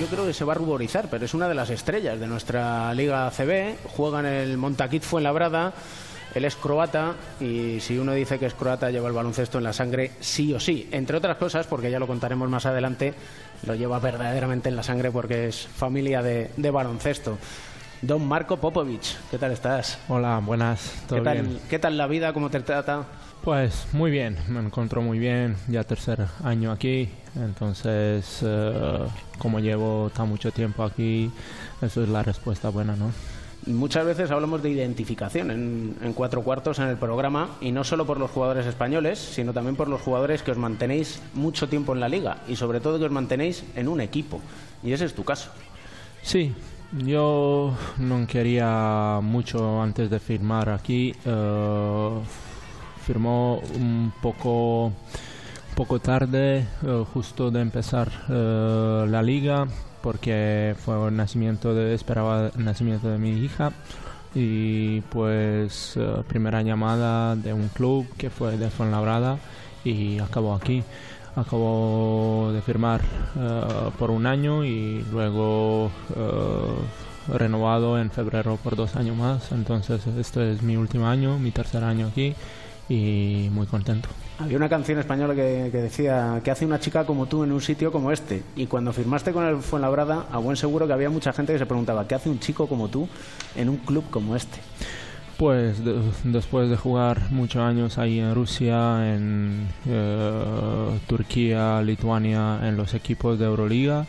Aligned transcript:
yo 0.00 0.06
creo 0.06 0.26
que 0.26 0.32
se 0.32 0.44
va 0.44 0.54
a 0.54 0.56
ruborizar, 0.56 1.08
pero 1.10 1.26
es 1.26 1.34
una 1.34 1.46
de 1.46 1.54
las 1.54 1.68
estrellas 1.68 2.18
de 2.18 2.26
nuestra 2.26 2.94
Liga 2.94 3.30
CB. 3.30 3.76
Juega 3.84 4.20
en 4.20 4.26
el 4.26 4.56
Montaquit 4.56 5.02
Fuenlabrada. 5.02 5.74
Él 6.34 6.46
es 6.46 6.56
croata 6.56 7.16
y 7.38 7.80
si 7.80 7.98
uno 7.98 8.12
dice 8.12 8.38
que 8.38 8.46
es 8.46 8.54
croata 8.54 8.90
lleva 8.90 9.08
el 9.08 9.14
baloncesto 9.14 9.58
en 9.58 9.64
la 9.64 9.74
sangre 9.74 10.12
sí 10.20 10.54
o 10.54 10.60
sí. 10.60 10.88
Entre 10.90 11.18
otras 11.18 11.36
cosas, 11.36 11.66
porque 11.66 11.90
ya 11.90 11.98
lo 11.98 12.06
contaremos 12.06 12.48
más 12.48 12.64
adelante, 12.64 13.12
lo 13.66 13.74
lleva 13.74 13.98
verdaderamente 13.98 14.70
en 14.70 14.76
la 14.76 14.82
sangre 14.82 15.10
porque 15.10 15.48
es 15.48 15.66
familia 15.66 16.22
de, 16.22 16.50
de 16.56 16.70
baloncesto. 16.70 17.36
Don 18.00 18.26
Marco 18.26 18.56
Popovic, 18.56 19.02
¿qué 19.30 19.36
tal 19.36 19.52
estás? 19.52 19.98
Hola, 20.08 20.40
buenas. 20.42 20.94
¿todo 21.06 21.18
¿Qué 21.18 21.24
tal, 21.24 21.42
bien? 21.42 21.60
¿Qué 21.68 21.78
tal 21.78 21.98
la 21.98 22.06
vida? 22.06 22.32
¿Cómo 22.32 22.48
te 22.48 22.60
trata? 22.60 23.04
Pues 23.42 23.86
muy 23.92 24.10
bien, 24.10 24.36
me 24.48 24.60
encuentro 24.60 25.00
muy 25.00 25.18
bien, 25.18 25.56
ya 25.66 25.82
tercer 25.82 26.26
año 26.44 26.70
aquí, 26.70 27.08
entonces 27.34 28.40
eh, 28.42 28.98
como 29.38 29.60
llevo 29.60 30.10
tan 30.14 30.28
mucho 30.28 30.52
tiempo 30.52 30.84
aquí, 30.84 31.30
eso 31.80 32.02
es 32.02 32.08
la 32.10 32.22
respuesta 32.22 32.68
buena, 32.68 32.96
¿no? 32.96 33.10
Muchas 33.66 34.04
veces 34.04 34.30
hablamos 34.30 34.62
de 34.62 34.70
identificación 34.70 35.50
en, 35.50 35.96
en 36.02 36.12
cuatro 36.12 36.42
cuartos 36.42 36.78
en 36.80 36.88
el 36.88 36.98
programa 36.98 37.56
y 37.62 37.72
no 37.72 37.82
solo 37.82 38.06
por 38.06 38.18
los 38.18 38.30
jugadores 38.30 38.66
españoles, 38.66 39.18
sino 39.18 39.54
también 39.54 39.76
por 39.76 39.88
los 39.88 40.02
jugadores 40.02 40.42
que 40.42 40.50
os 40.50 40.58
mantenéis 40.58 41.22
mucho 41.32 41.66
tiempo 41.66 41.94
en 41.94 42.00
la 42.00 42.08
liga 42.10 42.38
y 42.46 42.56
sobre 42.56 42.80
todo 42.80 42.98
que 42.98 43.06
os 43.06 43.10
mantenéis 43.10 43.64
en 43.74 43.88
un 43.88 44.02
equipo. 44.02 44.40
Y 44.82 44.92
ese 44.92 45.06
es 45.06 45.14
tu 45.14 45.24
caso. 45.24 45.50
Sí, 46.22 46.54
yo 46.92 47.74
no 47.98 48.26
quería 48.26 49.20
mucho 49.22 49.80
antes 49.80 50.10
de 50.10 50.18
firmar 50.20 50.70
aquí, 50.70 51.14
eh, 51.24 52.10
firmó 53.00 53.60
un 53.74 54.12
poco, 54.22 54.92
poco 55.74 55.98
tarde, 55.98 56.66
eh, 56.82 57.04
justo 57.12 57.50
de 57.50 57.60
empezar 57.60 58.10
eh, 58.28 59.06
la 59.08 59.22
liga, 59.22 59.66
porque 60.02 60.74
fue 60.78 61.08
el 61.08 61.16
nacimiento 61.16 61.74
de, 61.74 61.94
esperaba 61.94 62.50
el 62.56 62.64
nacimiento 62.64 63.08
de 63.08 63.18
mi 63.18 63.30
hija 63.30 63.72
y 64.34 65.00
pues 65.02 65.96
eh, 65.96 66.22
primera 66.28 66.62
llamada 66.62 67.36
de 67.36 67.52
un 67.52 67.68
club 67.68 68.06
que 68.16 68.30
fue 68.30 68.56
de 68.56 68.70
Fuenlabrada 68.70 69.38
y 69.84 70.18
acabó 70.18 70.54
aquí. 70.54 70.82
Acabó 71.36 72.50
de 72.52 72.60
firmar 72.60 73.00
por 74.00 74.10
un 74.10 74.26
año 74.26 74.64
y 74.64 75.06
luego 75.12 75.88
renovado 77.28 78.00
en 78.00 78.10
febrero 78.10 78.58
por 78.62 78.74
dos 78.74 78.96
años 78.96 79.16
más. 79.16 79.52
Entonces 79.52 80.04
este 80.08 80.52
es 80.52 80.62
mi 80.62 80.76
último 80.76 81.06
año, 81.06 81.38
mi 81.38 81.52
tercer 81.52 81.84
año 81.84 82.08
aquí 82.08 82.34
y 82.90 83.48
muy 83.52 83.66
contento. 83.66 84.08
Había 84.38 84.56
una 84.56 84.68
canción 84.68 84.98
española 84.98 85.34
que, 85.34 85.68
que 85.70 85.78
decía 85.78 86.40
¿Qué 86.44 86.50
hace 86.50 86.66
una 86.66 86.80
chica 86.80 87.04
como 87.06 87.26
tú 87.26 87.44
en 87.44 87.52
un 87.52 87.60
sitio 87.60 87.92
como 87.92 88.10
este? 88.10 88.42
Y 88.56 88.66
cuando 88.66 88.92
firmaste 88.92 89.32
con 89.32 89.44
el 89.46 89.58
Fuenlabrada, 89.58 90.26
a 90.32 90.38
buen 90.38 90.56
seguro 90.56 90.86
que 90.86 90.92
había 90.92 91.08
mucha 91.10 91.32
gente 91.32 91.52
que 91.52 91.58
se 91.58 91.66
preguntaba 91.66 92.06
¿Qué 92.08 92.14
hace 92.16 92.28
un 92.28 92.40
chico 92.40 92.66
como 92.66 92.88
tú 92.88 93.08
en 93.54 93.68
un 93.68 93.76
club 93.78 94.04
como 94.10 94.34
este? 94.36 94.58
Pues 95.36 95.82
de- 95.84 96.00
después 96.24 96.68
de 96.68 96.76
jugar 96.76 97.30
muchos 97.30 97.62
años 97.62 97.96
ahí 97.96 98.18
en 98.18 98.34
Rusia, 98.34 99.14
en 99.14 99.68
eh, 99.86 100.98
Turquía, 101.06 101.80
Lituania, 101.82 102.58
en 102.62 102.76
los 102.76 102.92
equipos 102.92 103.38
de 103.38 103.46
Euroliga, 103.46 104.04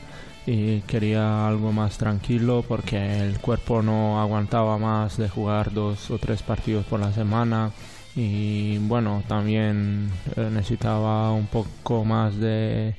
y 0.46 0.80
quería 0.82 1.48
algo 1.48 1.72
más 1.72 1.98
tranquilo 1.98 2.66
porque 2.68 3.20
el 3.22 3.40
cuerpo 3.40 3.82
no 3.82 4.20
aguantaba 4.20 4.78
más 4.78 5.16
de 5.18 5.30
jugar 5.30 5.72
dos 5.72 6.10
o 6.12 6.18
tres 6.18 6.42
partidos 6.42 6.84
por 6.86 7.00
la 7.00 7.14
semana 7.14 7.72
y 8.16 8.78
bueno, 8.80 9.24
también 9.28 10.10
eh, 10.36 10.50
necesitaba 10.52 11.32
un 11.32 11.48
poco 11.48 12.04
más 12.04 12.38
de 12.38 12.96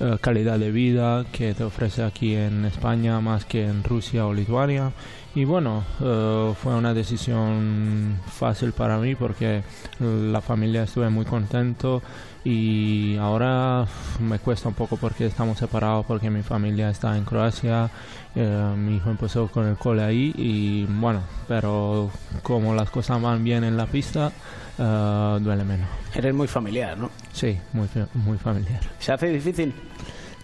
eh, 0.00 0.16
calidad 0.20 0.58
de 0.58 0.70
vida 0.70 1.24
que 1.32 1.54
te 1.54 1.64
ofrece 1.64 2.04
aquí 2.04 2.34
en 2.34 2.64
España 2.64 3.20
más 3.20 3.44
que 3.44 3.64
en 3.64 3.82
Rusia 3.82 4.26
o 4.26 4.32
Lituania. 4.32 4.92
Y 5.34 5.44
bueno, 5.44 5.84
eh, 6.00 6.54
fue 6.62 6.74
una 6.74 6.94
decisión 6.94 8.18
fácil 8.26 8.72
para 8.72 8.98
mí 8.98 9.14
porque 9.14 9.62
la 10.00 10.40
familia 10.40 10.84
estuve 10.84 11.10
muy 11.10 11.24
contento 11.24 12.02
y 12.44 13.16
ahora 13.16 13.86
me 14.20 14.38
cuesta 14.38 14.68
un 14.68 14.74
poco 14.74 14.96
porque 14.96 15.26
estamos 15.26 15.58
separados 15.58 16.06
porque 16.06 16.30
mi 16.30 16.42
familia 16.42 16.90
está 16.90 17.16
en 17.16 17.24
Croacia, 17.24 17.90
eh, 18.34 18.74
mi 18.76 18.96
hijo 18.96 19.10
empezó 19.10 19.48
con 19.48 19.66
el 19.66 19.76
cole 19.76 20.02
ahí 20.02 20.32
y 20.36 20.84
bueno, 20.86 21.20
pero 21.46 22.10
como 22.42 22.74
las 22.74 22.90
cosas 22.90 23.20
van 23.20 23.44
bien 23.44 23.64
en 23.64 23.76
la 23.76 23.86
pista, 23.86 24.32
eh, 24.78 25.38
duele 25.40 25.64
menos. 25.64 25.88
Eres 26.14 26.34
muy 26.34 26.48
familiar, 26.48 26.96
¿no? 26.96 27.10
Sí, 27.32 27.58
muy, 27.72 27.88
muy 28.14 28.38
familiar. 28.38 28.80
¿Se 28.98 29.12
hace 29.12 29.28
difícil? 29.28 29.74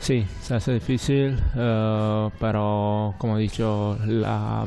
Sí, 0.01 0.27
se 0.43 0.55
hace 0.55 0.75
difícil, 0.75 1.41
eh, 1.57 2.31
pero 2.39 3.15
como 3.19 3.39
he 3.39 3.41
dicho, 3.41 3.99
la, 4.05 4.65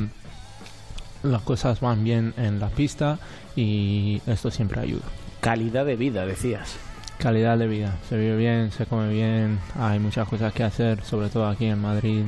las 1.23 1.41
cosas 1.43 1.79
van 1.79 2.03
bien 2.03 2.33
en 2.37 2.59
la 2.59 2.69
pista 2.69 3.19
y 3.55 4.21
esto 4.25 4.49
siempre 4.49 4.81
ayuda. 4.81 5.05
Calidad 5.39 5.85
de 5.85 5.95
vida, 5.95 6.25
decías. 6.25 6.77
Calidad 7.19 7.57
de 7.57 7.67
vida, 7.67 7.95
se 8.07 8.17
vive 8.17 8.37
bien, 8.37 8.71
se 8.71 8.85
come 8.85 9.09
bien, 9.09 9.59
hay 9.79 9.99
muchas 9.99 10.27
cosas 10.27 10.53
que 10.53 10.63
hacer, 10.63 11.03
sobre 11.03 11.29
todo 11.29 11.47
aquí 11.47 11.65
en 11.65 11.81
Madrid. 11.81 12.23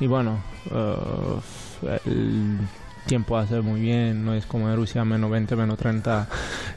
Y 0.00 0.06
bueno, 0.06 0.38
eh, 0.70 2.00
el 2.06 2.58
tiempo 3.08 3.36
hace 3.36 3.60
muy 3.60 3.80
bien, 3.80 4.24
no 4.24 4.34
es 4.34 4.46
como 4.46 4.68
en 4.70 4.76
Rusia, 4.76 5.04
menos 5.04 5.28
20, 5.30 5.56
menos 5.56 5.76
30, 5.76 6.28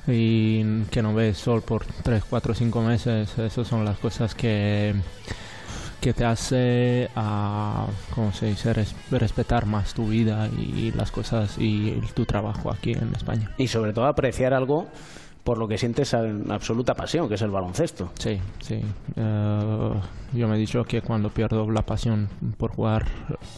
y 0.08 0.64
que 0.86 1.04
no 1.04 1.14
ves 1.14 1.38
sol 1.38 1.62
por 1.62 1.86
3, 1.86 2.24
4, 2.28 2.56
5 2.56 2.82
meses. 2.82 3.38
Esas 3.38 3.68
son 3.68 3.86
las 3.86 4.00
cosas 4.00 4.34
que 4.34 4.96
que 6.00 6.14
te 6.14 6.26
hace 6.26 7.12
a, 7.16 7.86
¿cómo 8.16 8.34
se 8.34 8.48
dice? 8.48 8.74
Res- 8.74 8.96
respetar 9.12 9.68
más 9.68 9.94
tu 9.94 10.08
vida 10.08 10.48
y 10.58 10.92
las 10.94 11.12
cosas 11.12 11.58
y 11.60 11.92
tu 12.16 12.26
trabajo 12.26 12.72
aquí 12.72 12.94
en 12.94 13.14
España. 13.16 13.52
Y 13.60 13.68
sobre 13.68 13.94
todo 13.94 14.06
apreciar 14.08 14.56
algo 14.56 14.88
por 15.44 15.58
lo 15.58 15.68
que 15.68 15.78
sientes 15.78 16.14
en 16.14 16.52
absoluta 16.52 16.94
pasión, 16.94 17.28
que 17.28 17.36
es 17.36 17.42
el 17.42 17.50
baloncesto. 17.52 18.12
Sí, 18.20 18.40
sí. 18.60 18.82
Eh, 19.16 19.92
yo 20.34 20.48
me 20.48 20.56
he 20.56 20.60
dicho 20.60 20.84
que 20.86 21.02
cuando 21.02 21.30
pierdo 21.30 21.70
la 21.72 21.82
pasión 21.82 22.30
por 22.58 22.72
jugar 22.72 23.06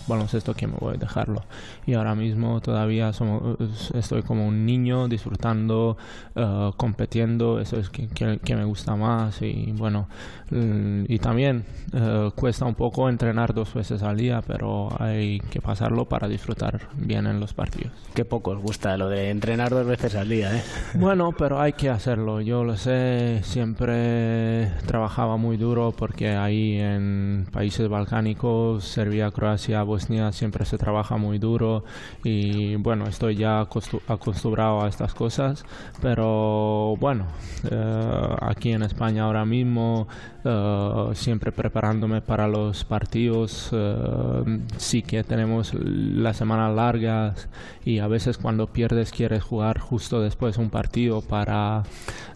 baloncesto 0.07 0.53
que 0.55 0.65
me 0.65 0.73
voy 0.79 0.95
a 0.95 0.97
dejarlo. 0.97 1.43
Y 1.85 1.93
ahora 1.93 2.15
mismo 2.15 2.61
todavía 2.61 3.13
somos, 3.13 3.57
estoy 3.93 4.23
como 4.23 4.47
un 4.47 4.65
niño 4.65 5.07
disfrutando, 5.07 5.97
eh, 6.35 6.71
compitiendo, 6.77 7.59
eso 7.59 7.77
es 7.77 7.89
que, 7.89 8.07
que- 8.07 8.39
que 8.43 8.55
me 8.55 8.63
gusta 8.63 8.95
más. 8.95 9.41
Y 9.41 9.71
bueno, 9.77 10.07
mm, 10.49 11.03
y 11.07 11.19
también 11.19 11.63
eh, 11.93 12.31
cuesta 12.35 12.65
un 12.65 12.75
poco 12.75 13.07
entrenar 13.09 13.53
dos 13.53 13.73
veces 13.73 14.01
al 14.01 14.17
día, 14.17 14.41
pero 14.45 14.89
hay 14.99 15.39
que 15.51 15.61
pasarlo 15.61 16.05
para 16.05 16.27
disfrutar 16.27 16.79
bien 16.95 17.27
en 17.27 17.39
los 17.39 17.53
partidos. 17.53 17.91
Qué 18.15 18.25
poco 18.25 18.51
os 18.51 18.59
gusta 18.61 18.97
lo 18.97 19.09
de 19.09 19.29
entrenar 19.29 19.69
dos 19.71 19.85
veces 19.85 20.15
al 20.15 20.29
día, 20.29 20.55
¿eh? 20.57 20.63
Bueno, 20.95 21.33
pero 21.37 21.59
hay 21.59 21.72
que 21.77 21.89
hacerlo. 21.89 22.39
Yo 22.41 22.63
lo 22.63 22.77
sé, 22.77 23.41
siempre 23.43 24.71
trabajaba 24.85 25.37
muy 25.37 25.57
duro 25.57 25.91
porque 25.97 26.35
ahí 26.35 26.77
en 26.79 27.47
países 27.51 27.89
balcánicos, 27.89 28.83
Serbia, 28.85 29.31
Croacia, 29.31 29.81
Bosnia, 29.83 30.31
siempre 30.31 30.65
se 30.65 30.77
trabaja 30.77 31.17
muy 31.17 31.39
duro 31.39 31.83
y 32.23 32.75
bueno, 32.75 33.05
estoy 33.07 33.35
ya 33.35 33.61
acostu- 33.61 34.01
acostumbrado 34.07 34.81
a 34.83 34.87
estas 34.87 35.13
cosas, 35.13 35.65
pero 36.01 36.95
bueno, 36.99 37.25
eh, 37.69 38.35
aquí 38.41 38.71
en 38.71 38.83
España 38.83 39.23
ahora 39.23 39.45
mismo, 39.45 40.07
eh, 40.45 41.09
siempre 41.13 41.51
preparándome 41.51 42.21
para 42.21 42.47
los 42.47 42.83
partidos, 42.85 43.69
eh, 43.71 44.59
sí 44.77 45.01
que 45.01 45.23
tenemos 45.23 45.73
las 45.73 46.37
semanas 46.37 46.75
largas 46.75 47.49
y 47.83 47.99
a 47.99 48.07
veces 48.07 48.37
cuando 48.37 48.67
pierdes 48.67 49.11
quieres 49.11 49.43
jugar 49.43 49.79
justo 49.79 50.21
después 50.21 50.57
un 50.57 50.69
partido 50.69 51.21
para 51.21 51.62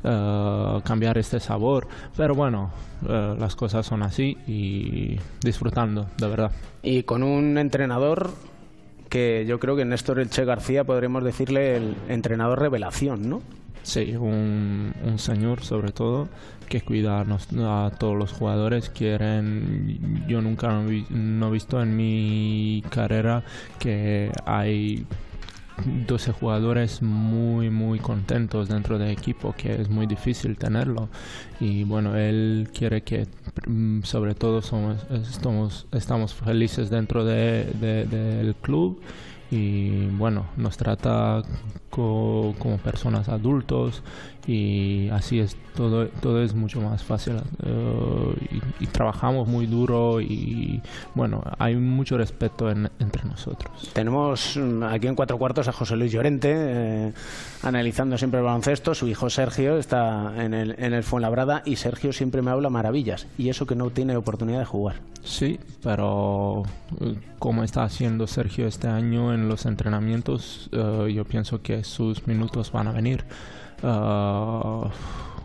eh, 0.04 0.80
cambiar 0.84 1.18
este 1.18 1.40
sabor, 1.40 1.88
pero 2.16 2.36
bueno, 2.36 2.72
eh, 3.08 3.36
las 3.40 3.56
cosas 3.56 3.86
son 3.86 4.04
así 4.04 4.38
y 4.48 5.18
disfrutando, 5.42 6.08
de 6.18 6.28
verdad. 6.28 6.52
Y 6.84 7.04
con 7.04 7.24
un 7.24 7.58
entrenador 7.58 8.32
que 9.10 9.46
yo 9.48 9.60
creo 9.60 9.76
que 9.76 9.86
Néstor 9.86 10.20
Elche 10.20 10.46
García 10.46 10.84
podríamos 10.84 11.24
decirle 11.24 11.78
el 11.78 11.96
entrenador 12.10 12.60
revelación, 12.60 13.30
¿no? 13.30 13.42
Sí, 13.84 14.16
un, 14.18 14.94
un 15.06 15.18
señor 15.18 15.64
sobre 15.64 15.94
todo 15.94 16.28
que 16.68 16.82
cuida 16.82 17.22
a, 17.22 17.92
todos 17.98 18.18
los 18.18 18.34
jugadores. 18.34 18.90
Quieren, 18.90 20.26
yo 20.28 20.42
nunca 20.42 20.68
no, 20.68 20.84
vi- 20.86 21.06
no 21.10 21.48
he 21.48 21.52
visto 21.52 21.82
en 21.82 21.96
mi 21.96 22.84
carrera 22.90 23.44
que 23.80 24.30
hay 24.46 25.06
12 25.86 26.32
jugadores 26.32 27.02
muy 27.02 27.70
muy 27.70 28.00
contentos 28.00 28.68
dentro 28.70 28.98
del 28.98 29.10
equipo 29.12 29.54
que 29.56 29.80
es 29.82 29.90
muy 29.90 30.06
difícil 30.08 30.58
tenerlo. 30.58 31.10
Y 31.60 31.84
bueno 31.84 32.16
él 32.16 32.70
quiere 32.74 33.02
que 33.04 33.28
mm, 33.68 34.02
sobre 34.04 34.36
todo 34.36 34.62
somos 34.62 35.06
estamos, 35.12 35.88
estamos 35.92 36.34
felices 36.34 36.90
dentro 36.90 37.24
de- 37.26 37.66
de- 37.80 38.06
del 38.06 38.56
club. 38.56 39.00
Y 39.52 40.08
bueno 40.08 40.48
nos 40.58 40.76
trata 40.78 41.42
como 41.98 42.78
personas 42.78 43.28
adultos 43.28 44.04
y 44.48 45.10
así 45.10 45.40
es 45.40 45.58
todo 45.76 46.08
todo 46.08 46.42
es 46.42 46.54
mucho 46.54 46.80
más 46.80 47.04
fácil 47.04 47.36
eh, 47.66 48.60
y, 48.80 48.88
trabajamos 48.88 49.48
muy 49.48 49.66
duro 49.66 50.22
y 50.22 50.82
bueno 51.14 51.44
hay 51.60 51.76
mucho 51.76 52.18
respeto 52.18 52.70
entre 52.72 53.26
nosotros. 53.26 53.90
Tenemos 53.94 54.58
mm, 54.58 54.84
aquí 54.84 55.08
en 55.08 55.16
cuatro 55.16 55.38
cuartos 55.38 55.68
a 55.68 55.74
José 55.74 55.96
Luis 55.98 56.12
Llorente 56.12 56.54
eh, 56.54 57.14
analizando 57.64 58.18
siempre 58.18 58.40
el 58.40 58.46
baloncesto. 58.46 58.96
Su 58.96 59.08
hijo 59.08 59.30
Sergio 59.30 59.78
está 59.78 60.34
en 60.38 60.54
el, 60.54 60.76
en 60.80 60.94
el 60.94 61.04
Fuenlabrada 61.04 61.62
y 61.66 61.76
Sergio 61.76 62.14
siempre 62.14 62.42
me 62.42 62.52
habla 62.52 62.70
maravillas. 62.70 63.28
Y 63.38 63.50
eso 63.50 63.68
que 63.68 63.76
no 63.76 63.90
tiene 63.90 64.16
oportunidad 64.16 64.60
de 64.60 64.66
jugar. 64.66 64.96
Sí 65.24 65.60
pero 65.84 66.64
eh, 67.00 67.16
como 67.40 67.64
está 67.64 67.84
haciendo 67.84 68.28
Sergio 68.28 68.68
este 68.68 68.88
año 68.88 69.34
en 69.34 69.48
los 69.48 69.66
entrenamientos 69.66 70.70
yo 70.72 71.26
pienso 71.26 71.62
que 71.62 71.84
sus 71.88 72.28
minutos 72.28 72.72
van 72.72 72.88
a 72.88 72.92
venir 72.92 73.24
uh, 73.84 74.90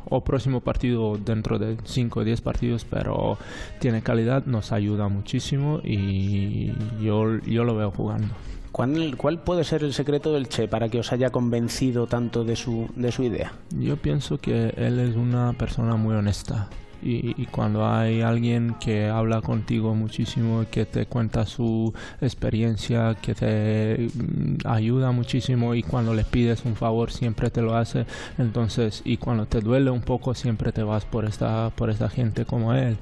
o 0.04 0.20
próximo 0.24 0.60
partido 0.60 1.16
dentro 1.16 1.58
de 1.58 1.76
5 1.84 2.20
o 2.20 2.24
10 2.24 2.40
partidos, 2.42 2.84
pero 2.84 3.38
tiene 3.80 4.02
calidad, 4.02 4.44
nos 4.44 4.72
ayuda 4.72 5.08
muchísimo 5.08 5.80
y 5.82 6.72
yo, 7.00 7.38
yo 7.40 7.64
lo 7.64 7.76
veo 7.76 7.90
jugando. 7.90 8.34
¿Cuál, 8.72 9.16
¿Cuál, 9.18 9.42
puede 9.42 9.64
ser 9.64 9.84
el 9.84 9.92
secreto 9.92 10.32
del 10.32 10.48
Che 10.48 10.66
para 10.66 10.88
que 10.88 10.98
os 10.98 11.12
haya 11.12 11.30
convencido 11.30 12.06
tanto 12.06 12.42
de 12.44 12.56
su, 12.56 12.88
de 12.96 13.12
su 13.12 13.22
idea? 13.22 13.52
Yo 13.78 13.96
pienso 13.96 14.38
que 14.38 14.72
él 14.76 14.98
es 14.98 15.14
una 15.14 15.52
persona 15.52 15.96
muy 15.96 16.14
honesta 16.14 16.68
y, 17.02 17.46
cuando 17.46 17.86
hay 17.86 18.22
alguien 18.22 18.76
que 18.80 19.08
habla 19.08 19.40
contigo 19.40 19.94
muchísimo, 19.94 20.64
que 20.70 20.86
te 20.86 21.06
cuenta 21.06 21.44
su 21.46 21.92
experiencia, 22.20 23.16
que 23.20 23.34
te 23.34 24.08
mm, 24.14 24.66
ayuda 24.66 25.12
muchísimo 25.12 25.74
y 25.74 25.82
cuando 25.82 26.14
le 26.14 26.24
pides 26.24 26.64
un 26.64 26.76
favor 26.76 27.10
siempre 27.10 27.50
te 27.50 27.62
lo 27.62 27.76
hace, 27.76 28.06
entonces 28.38 29.02
y 29.04 29.16
cuando 29.16 29.46
te 29.46 29.60
duele 29.60 29.90
un 29.90 30.02
poco 30.02 30.34
siempre 30.34 30.72
te 30.72 30.82
vas 30.82 31.04
por 31.04 31.24
esta 31.24 31.70
por 31.74 31.90
esta 31.90 32.08
gente 32.08 32.44
como 32.44 32.74
él 32.74 32.96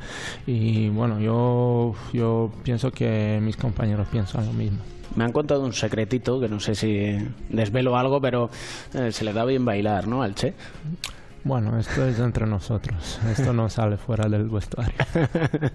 y 0.47 0.89
bueno 0.89 1.21
yo 1.21 1.95
yo 2.13 2.51
pienso 2.63 2.91
que 2.91 3.39
mis 3.43 3.57
compañeros 3.57 4.09
piensan 4.11 4.47
lo 4.47 4.53
mismo. 4.53 4.79
Me 5.17 5.25
han 5.25 5.33
contado 5.33 5.65
un 5.65 5.73
secretito 5.73 6.41
que 6.41 6.49
no 6.49 6.61
sé 6.61 6.75
si 6.75 7.17
desvelo 7.49 7.97
algo, 7.97 8.21
pero 8.21 8.49
eh, 8.95 9.11
se 9.11 9.25
le 9.25 9.33
da 9.33 9.45
bien 9.45 9.65
bailar, 9.65 10.07
¿no? 10.07 10.23
Al 10.23 10.35
Che. 10.35 10.55
Bueno, 11.43 11.79
esto 11.79 12.07
es 12.07 12.19
entre 12.19 12.47
nosotros. 12.47 13.19
Esto 13.31 13.53
no 13.53 13.69
sale 13.71 13.97
fuera 13.97 14.29
del 14.29 14.49
vestuario. 14.49 14.95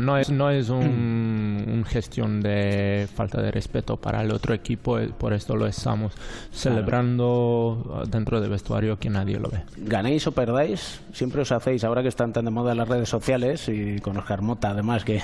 No 0.00 0.16
es, 0.16 0.30
no 0.30 0.50
es 0.50 0.68
un, 0.68 1.84
gestión 1.88 2.40
de 2.40 3.08
falta 3.14 3.40
de 3.40 3.50
respeto 3.50 3.96
para 3.96 4.22
el 4.22 4.30
otro 4.30 4.54
equipo, 4.54 4.98
eh, 4.98 5.10
por 5.16 5.32
esto 5.32 5.56
lo 5.56 5.66
estamos 5.66 6.12
celebrando 6.52 8.04
dentro 8.08 8.40
del 8.40 8.50
vestuario 8.50 8.98
que 8.98 9.10
nadie 9.10 9.38
lo 9.38 9.48
ve. 9.48 9.62
Ganéis 9.76 10.26
o 10.26 10.32
perdáis, 10.32 11.00
siempre 11.12 11.42
os 11.42 11.52
hacéis, 11.52 11.84
ahora 11.84 12.02
que 12.02 12.08
están 12.08 12.32
tan 12.32 12.44
de 12.44 12.50
moda 12.50 12.74
las 12.74 12.88
redes 12.88 13.08
sociales 13.08 13.68
y 13.68 13.98
con 14.00 14.16
Oscar 14.16 14.42
Mota 14.42 14.70
además, 14.70 15.04
que, 15.04 15.20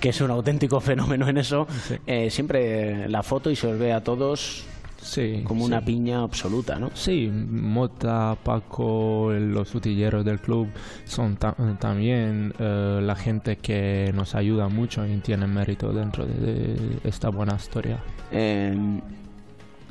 que 0.00 0.08
es 0.10 0.20
un 0.20 0.30
auténtico 0.30 0.80
fenómeno 0.80 1.28
en 1.28 1.38
eso, 1.38 1.66
eh, 2.06 2.30
siempre 2.30 3.08
la 3.08 3.22
foto 3.22 3.50
y 3.50 3.56
se 3.56 3.66
os 3.66 3.78
ve 3.78 3.92
a 3.92 4.02
todos 4.02 4.64
sí, 5.04 5.42
como 5.44 5.64
una 5.64 5.84
piña 5.84 6.22
absoluta, 6.22 6.78
¿no? 6.78 6.90
Sí, 6.94 7.30
Mota, 7.30 8.36
Paco, 8.42 9.30
los 9.32 9.74
utilleros 9.74 10.24
del 10.24 10.40
club 10.40 10.68
son 11.04 11.36
también 11.36 12.54
eh, 12.58 13.00
la 13.02 13.14
gente 13.14 13.56
que 13.56 14.10
nos 14.14 14.34
ayuda 14.34 14.68
mucho 14.68 15.06
y 15.06 15.16
tiene 15.18 15.46
mérito 15.46 15.92
dentro 15.92 16.24
de, 16.24 16.98
esta 17.04 17.28
buena 17.28 17.54
historia. 17.56 18.02
Em, 18.32 19.00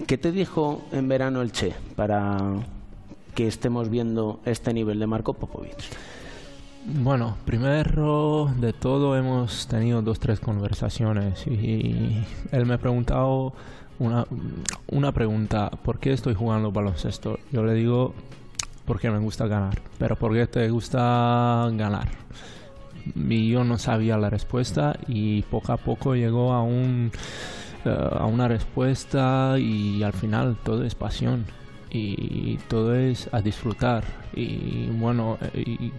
¿Qué 0.08 0.18
te 0.18 0.32
dijo 0.32 0.86
en 0.92 1.08
verano 1.08 1.42
el 1.42 1.52
Che 1.52 1.74
para 1.96 2.38
que 3.36 3.48
estemos 3.48 3.90
viendo 3.90 4.42
este 4.46 4.74
nivel 4.74 5.00
de 5.00 5.08
Marco 5.08 5.34
Popovic? 5.34 5.78
Bueno, 6.86 7.38
primero 7.46 8.52
de 8.60 8.74
todo 8.74 9.16
hemos 9.16 9.68
tenido 9.68 10.02
dos, 10.02 10.20
tres 10.20 10.42
conversaciones 10.42 11.48
y 11.48 12.26
él 12.52 12.66
me 12.66 12.74
ha 12.74 12.78
preguntado 12.78 13.54
una, 14.00 14.26
una 14.88 15.12
pregunta, 15.12 15.70
¿por 15.70 16.00
qué 16.00 16.14
estoy 16.14 16.34
jugando 16.34 16.72
baloncesto? 16.72 17.40
Yo 17.52 17.64
le 17.64 17.74
digo, 17.74 18.14
porque 18.86 19.10
me 19.10 19.20
gusta 19.20 19.48
ganar, 19.48 19.82
pero 19.98 20.16
¿por 20.16 20.34
qué 20.34 20.48
te 20.48 20.70
gusta 20.70 21.70
ganar? 21.74 22.10
Y 23.16 23.50
yo 23.50 23.64
no 23.64 23.78
sabía 23.78 24.18
la 24.18 24.30
respuesta 24.30 24.98
y 25.08 25.42
poco 25.44 25.74
a 25.74 25.78
poco 25.78 26.16
llegó 26.16 26.54
a 26.54 26.64
un 26.64 27.12
eh, 27.86 28.10
a 28.12 28.26
una 28.26 28.48
respuesta 28.48 29.56
y 29.60 30.04
al 30.04 30.14
final 30.14 30.58
todo 30.64 30.86
es 30.86 30.96
pasión 30.96 31.46
y 31.94 32.58
todo 32.68 32.96
es 32.96 33.30
a 33.32 33.42
disfrutar. 33.42 34.04
Y 34.34 34.88
bueno 34.88 35.38
eh, 35.54 35.92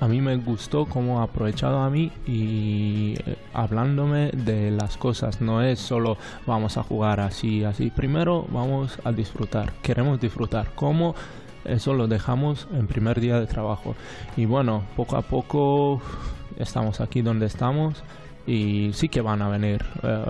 a, 0.00 0.08
mí 0.08 0.20
me 0.20 0.36
gustó 0.36 0.84
cómo 0.84 1.20
ha 1.20 1.24
aprovechado 1.24 1.78
a 1.78 1.88
mí 1.88 2.12
y 2.26 3.14
eh, 3.24 3.36
hablándome 3.54 4.30
de 4.32 4.70
las 4.70 4.98
cosas. 4.98 5.40
No 5.40 5.62
es 5.62 5.80
solo 5.80 6.18
vamos 6.46 6.76
a 6.76 6.82
jugar 6.82 7.20
así 7.20 7.64
así. 7.64 7.90
Primero 7.90 8.46
vamos 8.50 8.98
a 9.04 9.12
disfrutar. 9.12 9.72
Queremos 9.82 10.20
disfrutar. 10.20 10.72
Cómo 10.74 11.14
eso 11.64 11.94
lo 11.94 12.06
dejamos 12.06 12.68
en 12.74 12.86
primer 12.86 13.18
día 13.18 13.40
de 13.40 13.46
trabajo. 13.46 13.96
Y 14.36 14.44
bueno 14.44 14.82
poco 14.96 15.16
a 15.16 15.22
poco 15.22 16.02
estamos 16.58 17.00
aquí 17.00 17.22
donde 17.22 17.46
estamos 17.46 18.04
y 18.46 18.92
sí 18.92 19.08
que 19.08 19.20
van 19.20 19.42
a 19.42 19.48
venir 19.48 19.84
eh, 20.02 20.24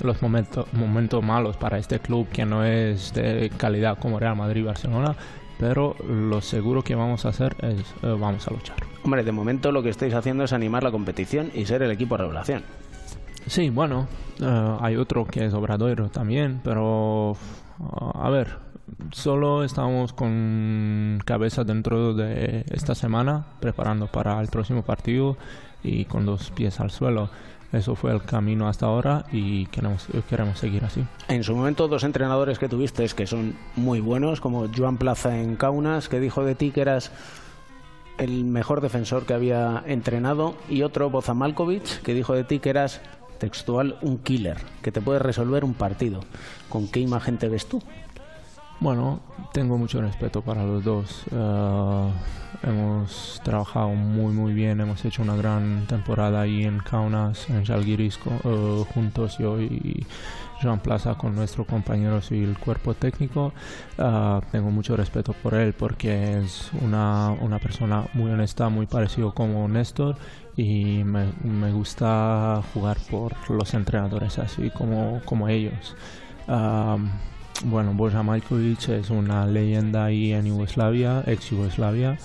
los 0.00 0.22
momentos 0.22 0.72
momentos 0.72 1.22
malos 1.22 1.56
para 1.56 1.78
este 1.78 1.98
club 1.98 2.28
que 2.28 2.46
no 2.46 2.64
es 2.64 3.12
de 3.12 3.50
calidad 3.56 3.98
como 3.98 4.20
Real 4.20 4.36
Madrid 4.36 4.62
y 4.62 4.64
Barcelona 4.64 5.16
pero 5.58 5.96
lo 6.06 6.40
seguro 6.40 6.82
que 6.82 6.94
vamos 6.94 7.24
a 7.24 7.30
hacer 7.30 7.56
es 7.62 7.80
eh, 8.02 8.16
vamos 8.18 8.46
a 8.46 8.52
luchar. 8.52 8.76
Hombre 9.02 9.24
de 9.24 9.32
momento 9.32 9.72
lo 9.72 9.82
que 9.82 9.88
estáis 9.88 10.14
haciendo 10.14 10.44
es 10.44 10.52
animar 10.52 10.82
la 10.82 10.92
competición 10.92 11.50
y 11.54 11.66
ser 11.66 11.82
el 11.82 11.90
equipo 11.90 12.16
de 12.16 12.24
revelación. 12.24 12.62
Sí 13.46 13.70
bueno 13.70 14.06
eh, 14.40 14.76
hay 14.80 14.96
otro 14.96 15.26
que 15.26 15.44
es 15.44 15.54
Obradoiro 15.54 16.08
también 16.08 16.60
pero 16.62 17.36
a 18.14 18.30
ver 18.30 18.58
solo 19.10 19.64
estamos 19.64 20.12
con 20.12 21.20
cabeza 21.24 21.64
dentro 21.64 22.14
de 22.14 22.64
esta 22.70 22.94
semana 22.94 23.44
preparando 23.60 24.06
para 24.06 24.40
el 24.40 24.48
próximo 24.48 24.82
partido 24.82 25.36
y 25.82 26.04
con 26.04 26.26
dos 26.26 26.50
pies 26.50 26.80
al 26.80 26.90
suelo 26.90 27.30
eso 27.72 27.94
fue 27.94 28.12
el 28.12 28.22
camino 28.22 28.68
hasta 28.68 28.86
ahora 28.86 29.24
y 29.32 29.66
queremos, 29.66 30.06
queremos 30.28 30.58
seguir 30.58 30.84
así. 30.84 31.04
En 31.28 31.44
su 31.44 31.54
momento, 31.54 31.88
dos 31.88 32.04
entrenadores 32.04 32.58
que 32.58 32.68
tuviste 32.68 33.06
que 33.08 33.26
son 33.26 33.56
muy 33.74 34.00
buenos, 34.00 34.40
como 34.40 34.66
Joan 34.74 34.96
Plaza 34.96 35.38
en 35.38 35.56
Kaunas, 35.56 36.08
que 36.08 36.20
dijo 36.20 36.44
de 36.44 36.54
ti 36.54 36.70
que 36.70 36.80
eras 36.80 37.12
el 38.18 38.44
mejor 38.44 38.80
defensor 38.80 39.26
que 39.26 39.34
había 39.34 39.82
entrenado, 39.86 40.54
y 40.68 40.82
otro, 40.82 41.10
Boza 41.10 41.34
Malkovich, 41.34 42.00
que 42.02 42.14
dijo 42.14 42.34
de 42.34 42.44
ti 42.44 42.58
que 42.58 42.70
eras 42.70 43.00
textual 43.38 43.98
un 44.00 44.18
killer, 44.18 44.56
que 44.82 44.90
te 44.90 45.02
puede 45.02 45.18
resolver 45.18 45.64
un 45.64 45.74
partido. 45.74 46.20
¿Con 46.68 46.88
qué 46.88 47.00
imagen 47.00 47.36
te 47.36 47.48
ves 47.48 47.66
tú? 47.66 47.82
Bueno, 48.78 49.20
tengo 49.52 49.78
mucho 49.78 50.02
respeto 50.02 50.42
para 50.42 50.62
los 50.62 50.84
dos. 50.84 51.24
Eh, 51.32 52.10
hemos 52.62 53.40
trabajado 53.42 53.88
muy 53.88 54.34
muy 54.34 54.52
bien, 54.52 54.80
hemos 54.80 55.02
hecho 55.04 55.22
una 55.22 55.34
gran 55.34 55.86
temporada 55.86 56.42
ahí 56.42 56.64
en 56.64 56.78
Kaunas, 56.80 57.48
en 57.48 57.64
Jalgiris, 57.64 58.18
uh, 58.26 58.84
juntos 58.92 59.38
yo 59.38 59.58
y 59.60 60.06
Jean 60.62 60.80
Plaza 60.80 61.14
con 61.14 61.34
nuestros 61.34 61.66
compañeros 61.66 62.30
y 62.32 62.42
el 62.44 62.58
cuerpo 62.58 62.92
técnico. 62.92 63.54
Uh, 63.98 64.40
tengo 64.52 64.70
mucho 64.70 64.94
respeto 64.94 65.32
por 65.32 65.54
él 65.54 65.72
porque 65.72 66.38
es 66.38 66.70
una, 66.82 67.30
una 67.30 67.58
persona 67.58 68.06
muy 68.12 68.30
honesta, 68.30 68.68
muy 68.68 68.86
parecido 68.86 69.32
como 69.32 69.66
Néstor 69.68 70.16
y 70.54 71.02
me, 71.02 71.32
me 71.44 71.72
gusta 71.72 72.62
jugar 72.74 72.98
por 73.10 73.34
los 73.50 73.72
entrenadores 73.72 74.38
así 74.38 74.68
como, 74.68 75.22
como 75.24 75.48
ellos. 75.48 75.96
Um, 76.46 77.10
bueno, 77.64 77.92
Boja 77.94 78.22
Majkovic 78.22 78.88
es 78.88 79.10
una 79.10 79.46
leyenda 79.46 80.04
ahí 80.04 80.32
en 80.32 80.46
Yugoslavia, 80.46 81.22
ex 81.26 81.50
Yugoslavia, 81.50 82.18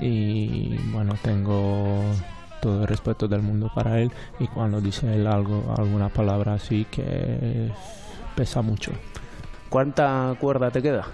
y 0.00 0.76
bueno, 0.92 1.14
tengo 1.22 2.02
todo 2.60 2.82
el 2.82 2.88
respeto 2.88 3.26
del 3.28 3.42
mundo 3.42 3.70
para 3.74 4.00
él 4.00 4.10
y 4.38 4.46
cuando 4.46 4.80
dice 4.80 5.12
él 5.14 5.26
algo, 5.26 5.74
alguna 5.76 6.08
palabra 6.08 6.54
así 6.54 6.86
que 6.90 7.70
pesa 8.36 8.62
mucho. 8.62 8.92
¿Cuánta 9.68 10.34
cuerda 10.38 10.70
te 10.70 10.82
queda? 10.82 11.06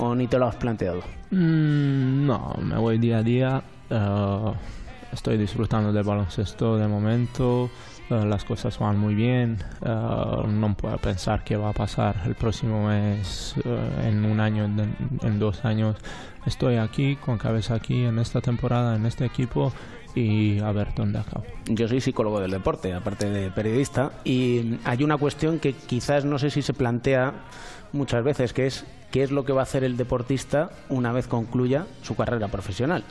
¿O 0.00 0.14
ni 0.14 0.26
te 0.26 0.38
lo 0.38 0.46
has 0.46 0.56
planteado? 0.56 1.00
Mm, 1.30 2.26
no, 2.26 2.54
me 2.60 2.76
voy 2.78 2.98
día 2.98 3.18
a 3.18 3.22
día. 3.22 3.62
Eh, 3.90 4.52
estoy 5.12 5.36
disfrutando 5.36 5.92
del 5.92 6.04
baloncesto 6.04 6.76
de 6.76 6.88
momento. 6.88 7.70
Eh, 8.10 8.24
las 8.26 8.44
cosas 8.44 8.78
van 8.78 8.98
muy 8.98 9.14
bien. 9.14 9.58
Eh, 9.84 10.42
no 10.48 10.76
puedo 10.76 10.96
pensar 10.98 11.42
qué 11.44 11.56
va 11.56 11.70
a 11.70 11.72
pasar 11.72 12.16
el 12.26 12.34
próximo 12.34 12.88
mes, 12.88 13.54
eh, 13.64 14.08
en 14.08 14.24
un 14.24 14.40
año, 14.40 14.64
en, 14.64 15.38
dos 15.38 15.64
años. 15.64 15.96
Estoy 16.44 16.76
aquí, 16.76 17.16
con 17.16 17.38
cabeza 17.38 17.74
aquí, 17.74 18.04
en 18.04 18.18
esta 18.18 18.40
temporada, 18.40 18.96
en 18.96 19.06
este 19.06 19.24
equipo 19.24 19.72
y 20.14 20.60
a 20.60 20.70
ver 20.72 20.94
dónde 20.94 21.18
acabo. 21.18 21.44
Yo 21.66 21.88
soy 21.88 22.00
psicólogo 22.00 22.40
del 22.40 22.50
deporte, 22.50 22.92
aparte 22.92 23.30
de 23.30 23.50
periodista, 23.50 24.12
y 24.22 24.78
hay 24.84 25.02
una 25.02 25.16
cuestión 25.16 25.58
que 25.58 25.72
quizás 25.72 26.24
no 26.24 26.38
sé 26.38 26.50
si 26.50 26.62
se 26.62 26.72
plantea 26.72 27.32
muchas 27.92 28.22
veces, 28.22 28.52
que 28.52 28.66
es 28.66 28.84
qué 29.10 29.22
es 29.22 29.30
lo 29.30 29.44
que 29.44 29.52
va 29.52 29.60
a 29.60 29.64
hacer 29.64 29.82
el 29.82 29.96
deportista 29.96 30.70
una 30.88 31.12
vez 31.12 31.26
concluya 31.26 31.86
su 32.02 32.14
carrera 32.14 32.48
profesional. 32.48 33.04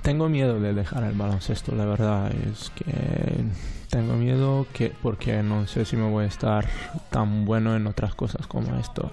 Tengo 0.00 0.28
miedo 0.28 0.58
de 0.58 0.72
dejar 0.72 1.04
el 1.04 1.14
baloncesto, 1.14 1.74
la 1.76 1.84
verdad 1.84 2.32
es 2.32 2.70
que 2.70 3.44
tengo 3.92 4.14
miedo 4.14 4.66
que 4.72 4.90
porque 5.02 5.42
no 5.42 5.66
sé 5.66 5.84
si 5.84 5.98
me 5.98 6.08
voy 6.08 6.24
a 6.24 6.28
estar 6.28 6.66
tan 7.10 7.44
bueno 7.44 7.76
en 7.76 7.86
otras 7.86 8.14
cosas 8.14 8.46
como 8.46 8.74
esto. 8.76 9.12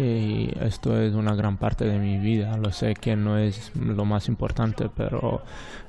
Y 0.00 0.50
esto 0.60 1.00
es 1.00 1.14
una 1.14 1.36
gran 1.36 1.58
parte 1.58 1.84
de 1.84 2.00
mi 2.00 2.18
vida. 2.18 2.56
Lo 2.56 2.72
sé 2.72 2.94
que 2.94 3.14
no 3.14 3.38
es 3.38 3.70
lo 3.76 4.04
más 4.04 4.26
importante, 4.26 4.90
pero 4.94 5.42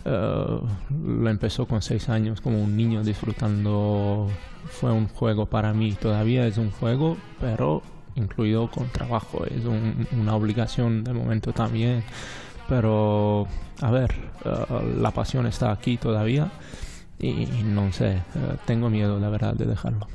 uh, 0.06 0.68
lo 0.96 1.30
empezó 1.32 1.66
con 1.66 1.82
seis 1.82 2.10
años 2.10 2.40
como 2.40 2.62
un 2.62 2.78
niño 2.78 3.04
disfrutando. 3.04 4.30
Fue 4.70 4.92
un 4.92 5.08
juego 5.08 5.48
para 5.48 5.74
mí. 5.74 5.94
Todavía 5.94 6.46
es 6.46 6.60
un 6.60 6.70
juego, 6.70 7.18
pero 7.42 7.82
incluido 8.14 8.70
con 8.70 8.88
trabajo. 8.90 9.46
Es 9.46 9.64
una 10.12 10.36
obligación 10.36 11.04
de 11.04 11.14
momento 11.14 11.54
también. 11.54 12.04
Pero, 12.68 13.48
a 13.82 13.92
ver, 13.92 14.14
uh, 14.46 15.00
la 15.00 15.12
pasión 15.12 15.48
está 15.48 15.72
aquí 15.72 15.98
todavía 15.98 16.52
y 17.20 17.46
no 17.64 17.92
sé, 17.92 18.12
eh, 18.12 18.22
tengo 18.66 18.90
miedo 18.90 19.20
la 19.20 19.30
verdad 19.30 19.54
de 19.54 19.66
dejarlo. 19.66 20.08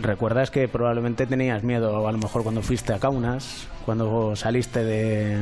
¿Recuerdas 0.00 0.50
que 0.50 0.68
probablemente 0.68 1.26
tenías 1.26 1.62
miedo 1.62 2.06
a 2.06 2.12
lo 2.12 2.18
mejor 2.18 2.42
cuando 2.42 2.62
fuiste 2.62 2.92
a 2.92 2.98
Kaunas, 2.98 3.66
cuando 3.84 4.36
saliste 4.36 4.84
de, 4.84 5.36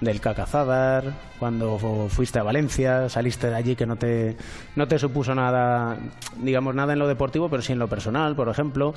del 0.00 0.20
Cacazadar, 0.20 1.04
cuando 1.38 1.78
fuiste 2.08 2.38
a 2.38 2.42
Valencia, 2.42 3.08
saliste 3.08 3.48
de 3.48 3.54
allí 3.54 3.76
que 3.76 3.86
no 3.86 3.96
te, 3.96 4.36
no 4.74 4.88
te 4.88 4.98
supuso 4.98 5.34
nada, 5.34 5.96
digamos, 6.40 6.74
nada 6.74 6.92
en 6.92 6.98
lo 6.98 7.06
deportivo, 7.06 7.48
pero 7.48 7.62
sí 7.62 7.72
en 7.72 7.78
lo 7.78 7.88
personal, 7.88 8.34
por 8.34 8.48
ejemplo? 8.48 8.92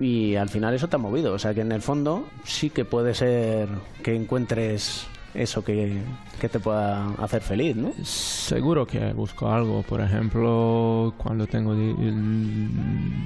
Y 0.00 0.34
al 0.34 0.48
final 0.48 0.74
eso 0.74 0.88
te 0.88 0.96
ha 0.96 0.98
movido, 0.98 1.32
o 1.32 1.38
sea 1.38 1.54
que 1.54 1.60
en 1.60 1.70
el 1.70 1.80
fondo 1.80 2.26
sí 2.42 2.70
que 2.70 2.84
puede 2.84 3.14
ser 3.14 3.68
que 4.02 4.16
encuentres 4.16 5.06
eso 5.34 5.64
que, 5.64 6.00
te 6.40 6.60
pueda 6.60 7.10
hacer 7.14 7.42
feliz, 7.42 7.74
¿no? 7.74 7.92
Seguro 8.04 8.86
que 8.86 9.12
busco 9.12 9.48
algo. 9.48 9.82
Por 9.82 10.00
ejemplo, 10.00 11.14
cuando 11.16 11.46
tengo 11.46 11.74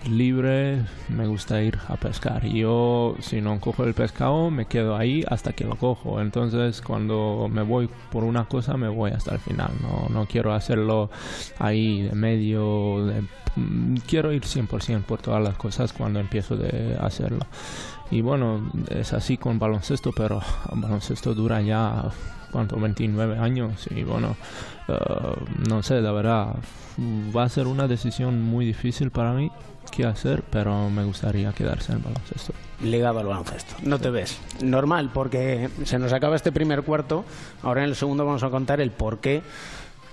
libre, 0.08 0.84
me 1.08 1.26
gusta 1.26 1.60
ir 1.62 1.78
a 1.88 1.96
pescar. 1.96 2.46
Yo, 2.46 3.16
si 3.20 3.40
no 3.40 3.60
cojo 3.60 3.84
el 3.84 3.94
pescado, 3.94 4.50
me 4.50 4.66
quedo 4.66 4.96
ahí 4.96 5.24
hasta 5.28 5.52
que 5.52 5.64
lo 5.64 5.76
cojo. 5.76 6.20
Entonces, 6.20 6.80
cuando 6.80 7.48
me 7.50 7.62
voy 7.62 7.88
por 8.10 8.24
una 8.24 8.44
cosa, 8.46 8.76
me 8.76 8.88
voy 8.88 9.10
hasta 9.10 9.34
el 9.34 9.40
final. 9.40 9.72
No, 9.82 10.08
no 10.08 10.26
quiero 10.26 10.52
hacerlo 10.52 11.10
ahí 11.58 12.02
de 12.02 12.12
medio. 12.12 12.98
Mm, 12.98 13.26
quiero 14.06 14.32
ir 14.32 14.42
100% 14.42 15.02
por 15.04 15.20
todas 15.20 15.42
las 15.42 15.56
cosas 15.56 15.92
cuando 15.92 16.20
empiezo 16.20 16.56
de 16.56 16.96
hacerlo. 17.00 17.46
Y 18.10 18.22
bueno, 18.22 18.70
es 18.88 19.12
así 19.12 19.36
con 19.36 19.58
baloncesto, 19.58 20.12
pero 20.16 20.40
baloncesto 20.72 21.34
dura 21.34 21.60
ya, 21.60 22.04
¿cuánto? 22.50 22.78
29 22.78 23.38
años. 23.38 23.86
Y 23.90 24.02
bueno, 24.02 24.36
eh, 24.88 24.94
no 25.68 25.82
sé, 25.82 26.00
la 26.00 26.12
verdad, 26.12 26.56
va 27.36 27.44
a 27.44 27.48
ser 27.48 27.66
una 27.66 27.86
decisión 27.86 28.42
muy 28.42 28.64
difícil 28.64 29.10
para 29.10 29.32
mí 29.32 29.50
qué 29.90 30.04
hacer, 30.04 30.42
pero 30.50 30.90
me 30.90 31.04
gustaría 31.04 31.52
quedarse 31.52 31.92
en 31.92 32.02
baloncesto. 32.02 32.52
Ligado 32.82 33.20
al 33.20 33.26
baloncesto. 33.26 33.74
No 33.82 33.98
te 33.98 34.10
ves. 34.10 34.38
Normal, 34.62 35.10
porque 35.12 35.70
se 35.84 35.98
nos 35.98 36.12
acaba 36.12 36.36
este 36.36 36.52
primer 36.52 36.82
cuarto. 36.82 37.24
Ahora 37.62 37.82
en 37.82 37.90
el 37.90 37.96
segundo 37.96 38.24
vamos 38.24 38.42
a 38.42 38.50
contar 38.50 38.80
el 38.80 38.90
por 38.90 39.18
qué 39.18 39.42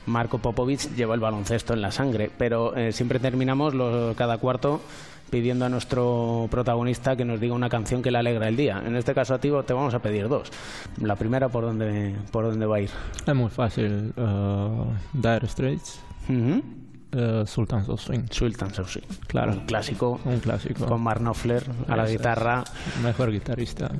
Marco 0.06 0.38
Popovic 0.38 0.96
lleva 0.96 1.16
el 1.16 1.22
baloncesto 1.22 1.74
en 1.74 1.82
la 1.82 1.92
sangre. 1.92 2.32
Pero 2.38 2.76
eh, 2.76 2.92
siempre 2.92 3.20
terminamos 3.20 3.74
cada 4.16 4.38
cuarto 4.38 4.82
pidiendo 5.30 5.66
a 5.66 5.70
nuestro 5.70 6.48
protagonista 6.52 7.16
que 7.16 7.26
nos 7.26 7.40
diga 7.40 7.54
una 7.54 7.70
canción 7.70 8.02
que 8.02 8.12
le 8.12 8.20
alegra 8.20 8.48
el 8.48 8.56
día. 8.56 8.82
En 8.86 8.96
este 8.96 9.14
caso 9.14 9.34
a 9.34 9.40
ti 9.40 9.52
te 9.66 9.74
vamos 9.74 9.94
a 9.94 10.00
pedir 10.00 10.28
dos. 10.28 10.52
La 11.02 11.16
primera, 11.16 11.50
¿por 11.50 11.64
dónde, 11.64 12.16
por 12.32 12.46
dónde 12.46 12.66
va 12.66 12.78
a 12.78 12.82
ir? 12.82 12.90
Es 13.26 13.36
muy 13.36 13.50
fácil. 13.50 14.14
Uh, 14.16 14.86
Dire 15.14 15.48
Straits. 15.48 16.00
Uh, 16.30 17.46
Sultans 17.46 17.90
of 17.90 18.02
Swing. 18.02 18.28
Sultans 18.30 18.80
of 18.80 18.90
Swing. 18.90 19.06
Claro. 19.28 19.54
Un 19.54 19.66
clásico. 19.66 20.20
Un 20.26 20.40
clásico. 20.40 20.86
Con 20.86 21.02
Mark 21.02 21.20
Knopfler 21.20 21.64
a 21.88 21.96
la 21.96 22.08
guitarra. 22.08 22.64
Mejor 23.04 23.32
guitarrista. 23.32 23.92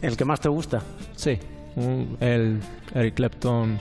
¿El 0.00 0.16
que 0.16 0.24
más 0.24 0.40
te 0.40 0.48
gusta? 0.48 0.82
Sí. 1.14 1.38
el 2.20 2.60
Eric 2.94 3.14
Clapton 3.14 3.78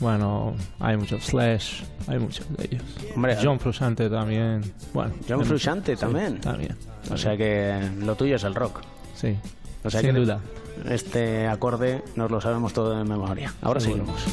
bueno, 0.00 0.54
hay 0.78 0.96
muchos 0.96 1.24
Slash, 1.24 1.82
hay 2.06 2.18
muchos 2.18 2.46
de 2.56 2.64
ellos. 2.64 2.82
Hombre, 3.14 3.36
John 3.40 3.60
Frusciante 3.60 4.08
también. 4.08 4.62
Bueno, 4.94 5.12
John 5.28 5.44
Frusciante 5.44 5.96
también. 5.96 6.40
también. 6.40 6.76
O 7.10 7.16
sea 7.16 7.36
que 7.36 7.90
lo 7.98 8.14
tuyo 8.14 8.36
es 8.36 8.44
el 8.44 8.54
rock. 8.54 8.80
Sí. 9.14 9.36
O 9.84 9.90
sea 9.90 10.00
Sin 10.00 10.14
duda. 10.14 10.40
Este 10.88 11.46
acorde 11.46 12.02
nos 12.16 12.30
lo 12.30 12.40
sabemos 12.40 12.72
todo 12.72 12.96
de 12.96 13.04
memoria. 13.04 13.52
Ahora 13.60 13.80
seguimos. 13.80 14.24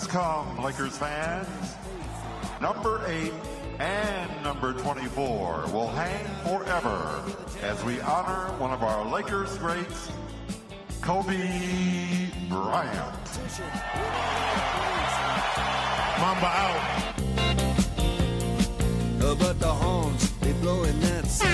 Has 0.00 0.08
come, 0.08 0.62
Lakers 0.62 0.96
fans. 0.96 1.76
Number 2.60 3.02
8 3.06 3.32
and 3.78 4.42
number 4.42 4.72
24 4.72 5.66
will 5.72 5.88
hang 5.88 6.26
forever 6.44 7.22
as 7.62 7.82
we 7.84 8.00
honor 8.00 8.50
one 8.58 8.72
of 8.72 8.82
our 8.82 9.04
Lakers 9.04 9.58
greats, 9.58 10.10
Kobe 11.02 12.30
Bryant. 12.48 13.40
Mamba 16.18 16.46
out. 16.46 17.14
But 19.38 19.60
the 19.60 19.68
horns, 19.68 20.30
they 20.38 20.52
blowing 20.54 20.98
that 21.00 21.26
sound. 21.26 21.52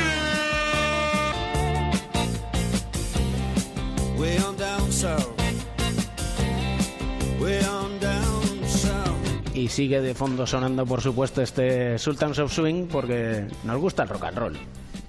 Way 4.18 4.38
on 4.38 4.56
down 4.56 4.90
south. 4.90 5.36
Way 7.40 7.62
on 7.64 7.85
y 9.66 9.68
sigue 9.68 10.00
de 10.00 10.14
fondo 10.14 10.46
sonando, 10.46 10.86
por 10.86 11.00
supuesto, 11.00 11.42
este 11.42 11.98
Sultans 11.98 12.38
of 12.38 12.52
Swing 12.52 12.86
porque 12.86 13.48
nos 13.64 13.80
gusta 13.80 14.04
el 14.04 14.08
rock 14.08 14.24
and 14.26 14.38
roll. 14.38 14.56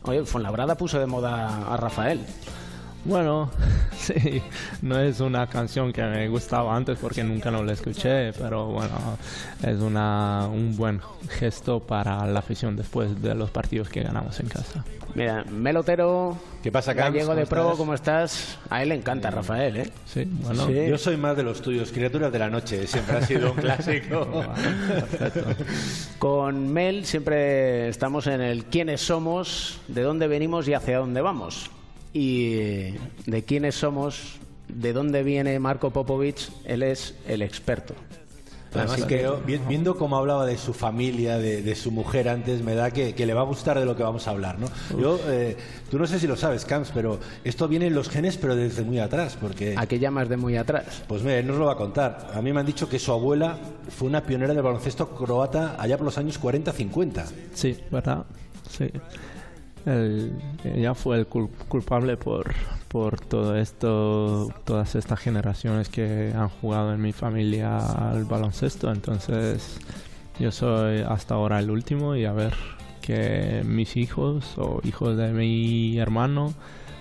Oye, 0.02 0.26
Fonlabrada 0.26 0.76
puso 0.76 1.00
de 1.00 1.06
moda 1.06 1.72
a 1.72 1.78
Rafael. 1.78 2.26
Bueno, 3.08 3.50
sí, 3.98 4.42
no 4.82 5.00
es 5.00 5.22
una 5.22 5.48
canción 5.48 5.94
que 5.94 6.04
me 6.04 6.28
gustaba 6.28 6.76
antes 6.76 7.00
porque 7.00 7.24
nunca 7.24 7.50
no 7.50 7.64
la 7.64 7.72
escuché, 7.72 8.34
pero 8.34 8.66
bueno, 8.66 9.18
es 9.64 9.80
una, 9.80 10.48
un 10.52 10.76
buen 10.76 11.00
gesto 11.30 11.80
para 11.80 12.28
la 12.28 12.40
afición 12.40 12.76
después 12.76 13.22
de 13.22 13.34
los 13.34 13.50
partidos 13.50 13.88
que 13.88 14.04
ganamos 14.04 14.38
en 14.42 14.50
casa. 14.50 14.84
Mira, 15.16 15.46
Melotero, 15.46 16.38
¿qué 16.62 16.70
pasa, 16.70 16.94
Gallego 16.94 17.34
de 17.34 17.46
Pro, 17.46 17.76
¿cómo 17.78 17.94
estás? 17.94 18.60
A 18.70 18.84
él 18.84 18.90
le 18.90 18.96
encanta 18.96 19.32
Rafael, 19.32 19.78
¿eh? 19.78 19.92
Sí, 20.06 20.26
bueno. 20.26 20.70
Yo 20.70 20.98
soy 20.98 21.16
más 21.16 21.38
de 21.38 21.44
los 21.44 21.62
tuyos, 21.62 21.94
criaturas 21.94 22.30
de 22.32 22.40
la 22.40 22.50
noche, 22.50 22.86
siempre 22.88 23.18
ha 23.18 23.22
sido 23.22 23.54
un 23.54 23.58
clásico. 23.62 24.28
Con 26.20 26.74
Mel 26.74 27.06
siempre 27.06 27.88
estamos 27.88 28.28
en 28.28 28.42
el 28.42 28.66
quiénes 28.66 29.00
somos, 29.00 29.80
de 29.88 30.02
dónde 30.02 30.28
venimos 30.28 30.68
y 30.68 30.74
hacia 30.74 30.98
dónde 30.98 31.22
vamos 31.22 31.72
y 32.14 32.94
de 33.26 33.44
quiénes 33.46 33.76
somos, 33.76 34.40
de 34.68 34.94
dónde 34.94 35.24
viene 35.24 35.60
Marco 35.60 35.92
Popovic, 35.92 36.50
él 36.66 36.84
es 36.84 37.16
el 37.28 37.42
experto. 37.42 37.94
Así 38.76 39.04
que 39.04 39.28
viendo 39.46 39.96
cómo 39.96 40.18
hablaba 40.18 40.46
de 40.46 40.58
su 40.58 40.74
familia, 40.74 41.38
de, 41.38 41.76
su 41.76 41.92
mujer 41.92 42.30
antes, 42.30 42.62
me 42.62 42.76
da 42.76 42.92
que, 42.92 43.14
le 43.26 43.34
va 43.34 43.42
a 43.42 43.46
gustar 43.46 43.80
de 43.80 43.86
lo 43.86 43.96
que 43.96 44.04
vamos 44.04 44.28
a 44.28 44.32
hablar, 44.32 44.60
¿no? 44.60 44.68
Yo, 45.00 45.20
eh, 45.28 45.58
tú 45.90 45.98
no 45.98 46.06
sé 46.06 46.20
si 46.20 46.28
lo 46.28 46.36
sabes, 46.36 46.66
Camps, 46.66 46.92
pero 46.94 47.20
esto 47.44 47.68
viene 47.68 47.88
en 47.88 47.96
los 47.96 48.10
genes, 48.10 48.38
pero 48.38 48.56
desde 48.56 48.84
muy 48.84 49.00
atrás, 49.00 49.38
porque... 49.40 49.76
¿A 49.78 49.86
qué 49.86 50.00
llamas 50.00 50.30
de 50.30 50.38
muy 50.38 50.58
atrás? 50.58 51.04
Pues 51.08 51.24
mira, 51.24 51.38
él 51.38 51.48
nos 51.48 51.58
lo 51.58 51.66
va 51.66 51.74
a 51.74 51.78
contar. 51.78 52.32
A 52.34 52.42
mí 52.42 52.54
me 52.54 52.60
han 52.60 52.66
dicho 52.66 52.90
que 52.90 53.00
su 53.00 53.12
abuela 53.12 53.58
fue 53.90 54.08
una 54.08 54.24
pionera 54.24 54.54
del 54.54 54.64
baloncesto 54.64 55.10
croata 55.10 55.76
allá 55.80 55.98
por 55.98 56.06
los 56.06 56.18
años 56.18 56.40
40-50. 56.42 57.26
Sí, 57.54 57.78
¿verdad? 57.90 58.26
Sí 58.70 58.92
ella 59.88 60.94
fue 60.94 61.17
el 61.17 61.27
culpable 61.27 62.17
por, 62.17 62.53
por 62.88 63.20
todo 63.22 63.56
esto, 63.56 64.50
todas 64.65 64.96
estas 64.96 65.20
generaciones 65.20 65.88
que 65.88 66.34
han 66.36 66.50
jugado 66.50 66.94
en 66.94 67.01
mi 67.01 67.13
familia 67.13 67.77
al 67.77 68.25
baloncesto. 68.25 68.91
Entonces, 68.91 69.79
yo 70.39 70.51
soy 70.51 71.00
hasta 71.00 71.36
ahora 71.36 71.60
el 71.60 71.72
último 71.72 72.15
y 72.15 72.25
a 72.25 72.34
ver 72.34 72.53
que 73.01 73.63
mis 73.65 73.96
hijos 73.96 74.58
o 74.58 74.82
hijos 74.84 75.15
de 75.15 75.32
mi 75.32 75.98
hermano 75.98 76.53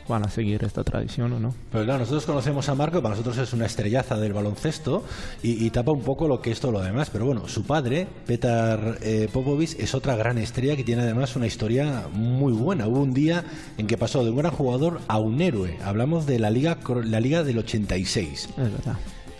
van 0.08 0.24
a 0.24 0.30
seguir 0.30 0.64
esta 0.64 0.84
tradición 0.84 1.32
o 1.32 1.40
no. 1.40 1.54
Pues 1.70 1.84
claro, 1.84 2.00
nosotros 2.00 2.26
conocemos 2.26 2.68
a 2.68 2.74
Marco, 2.74 3.02
para 3.02 3.14
nosotros 3.14 3.38
es 3.38 3.52
una 3.52 3.66
estrellaza 3.66 4.16
del 4.16 4.32
baloncesto 4.32 5.04
y, 5.42 5.64
y 5.64 5.70
tapa 5.70 5.92
un 5.92 6.02
poco 6.02 6.28
lo 6.28 6.40
que 6.40 6.50
es 6.50 6.60
todo 6.60 6.72
lo 6.72 6.80
demás. 6.80 7.10
Pero 7.10 7.26
bueno, 7.26 7.48
su 7.48 7.64
padre, 7.64 8.06
Petar 8.26 8.98
eh, 9.02 9.28
Popovic, 9.32 9.78
es 9.78 9.94
otra 9.94 10.16
gran 10.16 10.38
estrella 10.38 10.76
que 10.76 10.84
tiene 10.84 11.02
además 11.02 11.36
una 11.36 11.46
historia 11.46 12.08
muy 12.12 12.52
buena. 12.52 12.86
Hubo 12.86 13.00
un 13.00 13.14
día 13.14 13.44
en 13.78 13.86
que 13.86 13.96
pasó 13.96 14.24
de 14.24 14.30
un 14.30 14.36
gran 14.36 14.52
jugador 14.52 15.00
a 15.08 15.18
un 15.18 15.40
héroe. 15.40 15.78
Hablamos 15.84 16.26
de 16.26 16.38
la 16.38 16.50
liga, 16.50 16.78
la 17.04 17.20
liga 17.20 17.42
del 17.42 17.58
86. 17.58 18.48
Es 18.50 18.56
verdad. 18.56 18.96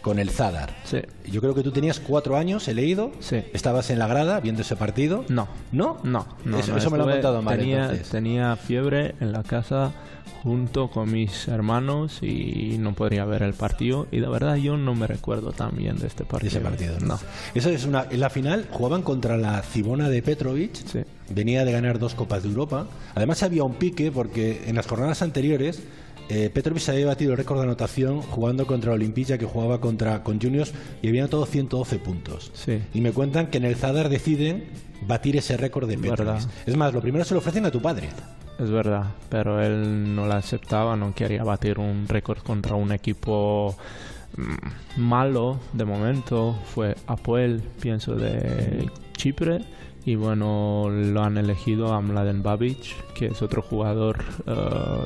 Con 0.07 0.21
el 0.21 0.31
Zadar. 0.31 0.73
Sí. 0.85 0.99
Yo 1.29 1.41
creo 1.41 1.53
que 1.53 1.65
tú 1.65 1.73
tenías 1.73 1.99
cuatro 1.99 2.37
años, 2.37 2.69
he 2.69 2.75
leído. 2.75 3.11
Sí. 3.19 3.43
Estabas 3.53 3.91
en 3.91 3.99
la 3.99 4.07
grada 4.07 4.39
viendo 4.39 4.63
ese 4.63 4.77
partido. 4.77 5.25
No. 5.29 5.49
¿No? 5.73 5.99
No, 6.05 6.29
no. 6.45 6.61
Eso, 6.61 6.71
no, 6.71 6.79
eso 6.79 6.91
me 6.93 6.99
lo 6.99 7.07
han 7.07 7.11
contado 7.11 7.43
mal. 7.43 7.59
Tenía, 7.59 7.83
entonces. 7.87 8.09
tenía 8.11 8.55
fiebre 8.55 9.17
en 9.19 9.33
la 9.33 9.43
casa 9.43 9.91
junto 10.45 10.91
con 10.91 11.11
mis 11.11 11.49
hermanos 11.49 12.23
y 12.23 12.77
no 12.79 12.93
podría 12.93 13.25
ver 13.25 13.43
el 13.43 13.55
partido. 13.55 14.07
Y 14.13 14.21
la 14.21 14.29
verdad 14.29 14.55
yo 14.55 14.77
no 14.77 14.95
me 14.95 15.09
recuerdo 15.09 15.51
tan 15.51 15.77
bien 15.77 15.97
de 15.97 16.07
este 16.07 16.25
partido. 16.25 16.51
ese 16.51 16.61
partido. 16.61 17.01
No. 17.01 17.19
Eso 17.57 17.69
es 17.71 17.85
una. 17.85 18.07
En 18.09 18.21
la 18.21 18.31
final 18.31 18.69
jugaban 18.71 19.03
contra 19.03 19.37
la 19.37 19.61
Cibona 19.63 20.09
de 20.09 20.23
Petrovic. 20.23 20.73
Sí. 20.73 21.01
Venía 21.31 21.65
de 21.65 21.73
ganar 21.73 21.99
dos 21.99 22.15
Copas 22.15 22.45
de 22.45 22.51
Europa. 22.51 22.87
Además 23.17 23.43
había 23.43 23.65
un 23.65 23.75
pique 23.75 24.13
porque 24.13 24.63
en 24.69 24.77
las 24.77 24.87
jornadas 24.87 25.21
anteriores 25.21 25.83
eh, 26.29 26.51
Petrovic 26.53 26.89
había 26.89 27.07
batido 27.07 27.33
el 27.33 27.39
récord 27.39 27.59
de 27.59 27.65
anotación 27.65 28.21
jugando 28.21 28.67
contra 28.67 28.93
Olimpija 28.93 29.39
que 29.39 29.47
jugaba 29.47 29.81
contra 29.81 30.23
con 30.23 30.41
Juniors 30.41 30.73
y 31.03 31.09
había 31.09 31.23
anotado 31.23 31.47
112 31.47 31.99
puntos. 31.99 32.51
Sí. 32.55 32.83
Y 32.95 33.01
me 33.01 33.13
cuentan 33.13 33.47
que 33.49 33.59
en 33.59 33.65
el 33.65 33.77
Zadar 33.77 34.09
deciden 34.09 34.65
batir 35.07 35.37
ese 35.37 35.57
récord 35.57 35.89
de 35.89 35.97
Petrovic. 35.97 36.19
Verdad. 36.19 36.51
Es 36.67 36.77
más, 36.77 36.93
lo 36.93 37.01
primero 37.01 37.25
se 37.25 37.35
lo 37.35 37.39
ofrecen 37.39 37.65
a 37.67 37.71
tu 37.71 37.81
padre. 37.81 38.09
Es 38.59 38.71
verdad, 38.71 39.05
pero 39.29 39.63
él 39.63 40.15
no 40.15 40.27
la 40.27 40.39
aceptaba, 40.39 40.97
no 40.97 41.15
quería 41.15 41.45
batir 41.45 41.79
un 41.79 42.09
récord 42.09 42.39
contra 42.39 42.75
un 42.75 42.91
equipo 42.91 43.77
mm, 44.37 45.01
malo 45.01 45.61
de 45.75 45.85
momento. 45.85 46.59
Fue 46.75 46.97
Apoel, 47.07 47.63
pienso, 47.81 48.17
de 48.17 48.91
Chipre. 49.17 49.61
Y 50.07 50.15
bueno, 50.15 50.89
lo 50.89 51.25
han 51.25 51.37
elegido 51.37 51.93
a 51.93 52.01
Mladen 52.01 52.41
Babic, 52.41 53.13
que 53.13 53.27
es 53.27 53.43
otro 53.43 53.61
jugador 53.61 54.25
eh, 54.47 54.53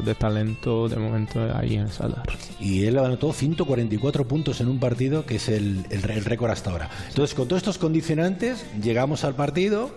de 0.04 0.14
talento 0.14 0.90
de 0.90 0.96
momento 0.96 1.40
ahí 1.56 1.76
en 1.76 1.88
Sadar. 1.88 2.24
Y 2.60 2.84
él 2.84 2.98
anotó 2.98 3.32
144 3.32 4.28
puntos 4.28 4.60
en 4.60 4.68
un 4.68 4.78
partido, 4.78 5.24
que 5.24 5.36
es 5.36 5.48
el, 5.48 5.86
el 5.88 6.02
récord 6.02 6.50
hasta 6.50 6.70
ahora. 6.70 6.90
Entonces, 7.08 7.34
con 7.34 7.48
todos 7.48 7.60
estos 7.60 7.78
condicionantes, 7.78 8.66
llegamos 8.82 9.24
al 9.24 9.34
partido, 9.34 9.90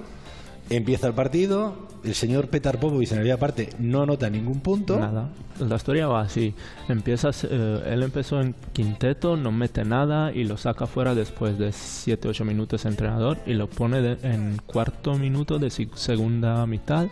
empieza 0.70 1.08
el 1.08 1.13
partido, 1.13 1.75
el 2.03 2.15
señor 2.15 2.50
Petar 2.50 2.79
Popovic 2.79 3.12
en 3.12 3.17
la 3.17 3.22
primera 3.22 3.38
parte 3.39 3.70
no 3.79 4.01
anota 4.03 4.29
ningún 4.29 4.60
punto. 4.60 5.00
Nada. 5.00 5.29
La 5.60 5.75
historia 5.75 6.08
va 6.08 6.22
así. 6.22 6.53
Empiezas, 6.89 7.46
eh, 7.50 7.82
él 7.88 8.03
empezó 8.03 8.41
en 8.41 8.55
quinteto, 8.74 9.38
no 9.38 9.51
mete 9.51 9.86
nada 9.86 10.32
y 10.34 10.43
lo 10.43 10.58
saca 10.58 10.88
fuera 10.88 11.15
después 11.15 11.58
de 11.58 11.70
7-8 11.72 12.43
minutos 12.43 12.86
entrenador 12.86 13.38
y 13.46 13.53
lo 13.53 13.67
pone 13.70 14.01
de- 14.01 14.17
en 14.27 14.58
cuarto 14.65 15.17
minuto 15.17 15.60
de 15.60 15.70
segunda 15.70 16.65
mitad 16.65 17.08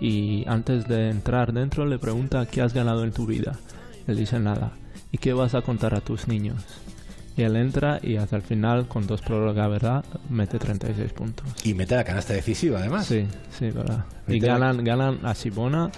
y 0.00 0.44
antes 0.48 0.86
de 0.88 1.08
entrar 1.10 1.52
dentro 1.52 1.86
le 1.86 1.98
pregunta 1.98 2.44
qué 2.46 2.60
has 2.60 2.74
ganado 2.74 3.04
en 3.04 3.12
tu 3.12 3.24
vida. 3.26 3.58
Él 4.06 4.16
dice 4.16 4.38
nada. 4.38 4.72
¿Y 5.12 5.18
qué 5.18 5.32
vas 5.32 5.54
a 5.54 5.62
contar 5.62 5.94
a 5.94 6.00
tus 6.00 6.28
niños? 6.28 6.62
Y 7.36 7.42
él 7.42 7.56
entra 7.56 8.00
y 8.02 8.16
hasta 8.16 8.36
el 8.36 8.42
final, 8.42 8.88
con 8.88 9.06
dos 9.06 9.20
prórrogas, 9.20 9.68
¿verdad? 9.70 10.04
Mete 10.30 10.58
36 10.58 11.12
puntos. 11.12 11.46
Y 11.64 11.74
mete 11.74 11.94
la 11.94 12.04
canasta 12.04 12.32
decisiva, 12.32 12.78
además. 12.78 13.06
Sí, 13.06 13.26
sí, 13.58 13.70
verdad. 13.70 14.04
Y 14.26 14.40
la- 14.40 14.48
ganan, 14.58 14.82
ganan 14.84 15.18
a 15.24 15.34
Sibona 15.34 15.90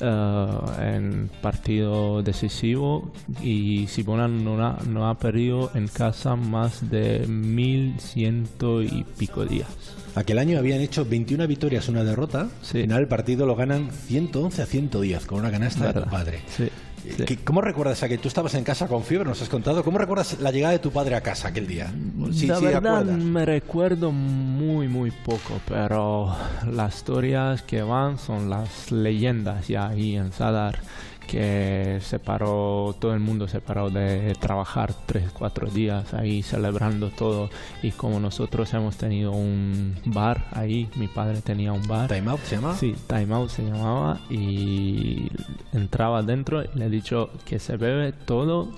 eh, 0.00 0.94
en 0.94 1.30
partido 1.42 2.22
decisivo 2.22 3.12
y 3.42 3.86
Sibona 3.88 4.28
no 4.28 4.64
ha, 4.64 4.78
no 4.88 5.08
ha 5.08 5.18
perdido 5.18 5.70
en 5.74 5.88
casa 5.88 6.36
más 6.36 6.88
de 6.90 7.26
1100 7.26 8.48
y 8.90 9.04
pico 9.18 9.44
días. 9.44 9.68
Aquel 10.14 10.38
año 10.38 10.58
habían 10.58 10.80
hecho 10.80 11.04
21 11.04 11.46
victorias, 11.48 11.88
una 11.88 12.04
derrota. 12.04 12.48
Sí. 12.62 12.78
Al 12.78 12.82
final 12.84 13.00
el 13.00 13.08
partido 13.08 13.46
lo 13.46 13.56
ganan 13.56 13.90
111 13.90 14.62
a 14.62 14.66
110 14.66 15.26
con 15.26 15.40
una 15.40 15.50
canasta 15.50 15.92
de 15.92 16.00
padre. 16.02 16.40
Sí, 16.48 16.68
sí. 17.16 17.24
¿Qué- 17.24 17.36
¿Cómo 17.38 17.60
recuerdas 17.60 18.02
a 18.02 18.08
que 18.08 18.18
tú 18.18 18.28
estabas 18.28 18.54
en 18.54 18.64
casa 18.64 18.86
con 18.88 19.02
fiebre, 19.02 19.28
nos 19.28 19.40
has 19.42 19.48
contado? 19.48 19.82
¿Cómo 19.84 19.98
recuerdas 19.98 20.38
la 20.40 20.50
llegada 20.50 20.72
de 20.72 20.78
tu 20.78 20.90
padre 20.90 21.14
a 21.16 21.20
casa 21.20 21.48
aquel 21.48 21.66
día? 21.66 21.92
Sí, 22.32 22.46
la 22.46 22.56
sí, 22.58 22.64
verdad 22.64 22.98
acuerdas. 23.02 23.18
me 23.18 23.44
recuerdo 23.46 24.12
muy 24.12 24.88
muy 24.88 25.10
poco, 25.10 25.60
pero 25.68 26.34
las 26.70 26.96
historias 26.96 27.62
que 27.62 27.82
van 27.82 28.18
son 28.18 28.48
las 28.50 28.90
leyendas 28.90 29.68
ya 29.68 29.88
ahí 29.88 30.16
en 30.16 30.32
Sadar 30.32 30.78
que 31.26 31.98
se 32.02 32.18
paró, 32.18 32.94
todo 32.98 33.14
el 33.14 33.20
mundo 33.20 33.48
se 33.48 33.60
paró 33.60 33.90
de 33.90 34.34
trabajar 34.40 34.92
tres, 35.06 35.30
cuatro 35.32 35.68
días 35.68 36.14
ahí 36.14 36.42
celebrando 36.42 37.10
todo 37.10 37.50
y 37.82 37.90
como 37.90 38.20
nosotros 38.20 38.72
hemos 38.74 38.96
tenido 38.96 39.32
un 39.32 39.94
bar 40.04 40.46
ahí, 40.52 40.88
mi 40.96 41.08
padre 41.08 41.40
tenía 41.42 41.72
un 41.72 41.86
bar. 41.86 42.08
Time 42.08 42.30
Out 42.30 42.40
se 42.44 42.56
llama. 42.56 42.74
Sí, 42.76 42.94
Time 43.06 43.34
Out 43.34 43.50
se 43.50 43.62
llamaba 43.62 44.20
y 44.30 45.28
entraba 45.72 46.22
dentro 46.22 46.62
y 46.62 46.68
le 46.78 46.86
he 46.86 46.90
dicho 46.90 47.30
que 47.44 47.58
se 47.58 47.76
bebe 47.76 48.12
todo 48.12 48.72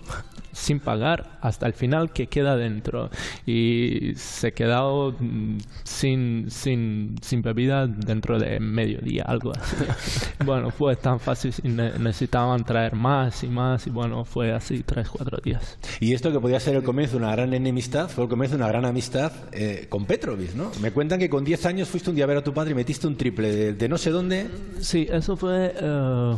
sin 0.52 0.80
pagar 0.80 1.36
hasta 1.42 1.66
el 1.66 1.74
final 1.74 2.12
que 2.14 2.28
queda 2.28 2.56
dentro 2.56 3.10
y 3.44 4.12
se 4.16 4.52
quedado 4.52 5.14
mm, 5.20 5.58
sin, 5.84 6.46
sin, 6.50 7.16
sin 7.20 7.42
bebida 7.42 7.86
dentro 7.86 8.38
de 8.38 8.58
mediodía, 8.58 9.24
algo 9.24 9.52
así. 9.54 9.76
bueno, 10.46 10.70
fue 10.70 10.96
tan 10.96 11.20
fácil 11.20 11.52
y 11.62 11.68
ne- 11.68 11.98
necesitaban 12.36 12.64
traer 12.64 12.94
más 12.94 13.42
y 13.42 13.48
más 13.48 13.86
y 13.86 13.90
bueno, 13.90 14.24
fue 14.24 14.52
así 14.52 14.82
tres, 14.84 15.08
cuatro 15.08 15.38
días. 15.42 15.78
Y 16.00 16.12
esto 16.12 16.30
que 16.32 16.38
podía 16.38 16.60
ser 16.60 16.76
el 16.76 16.82
comienzo 16.82 17.12
de 17.12 17.24
una 17.24 17.32
gran 17.32 17.54
enemistad, 17.54 18.08
fue 18.08 18.24
el 18.24 18.30
comienzo 18.30 18.56
de 18.56 18.62
una 18.62 18.68
gran 18.68 18.84
amistad 18.84 19.32
eh, 19.52 19.86
con 19.88 20.04
Petrovic, 20.04 20.54
¿no? 20.54 20.70
Me 20.80 20.92
cuentan 20.92 21.18
que 21.18 21.30
con 21.30 21.44
10 21.44 21.66
años 21.66 21.88
fuiste 21.88 22.10
un 22.10 22.16
día 22.16 22.24
a 22.24 22.28
ver 22.28 22.38
a 22.38 22.44
tu 22.44 22.52
padre 22.52 22.72
y 22.72 22.74
metiste 22.74 23.06
un 23.06 23.16
triple 23.16 23.54
de, 23.54 23.72
de 23.72 23.88
no 23.88 23.96
sé 23.98 24.10
dónde. 24.10 24.48
Sí, 24.80 25.06
eso 25.10 25.36
fue 25.36 25.74
eh, 25.74 26.36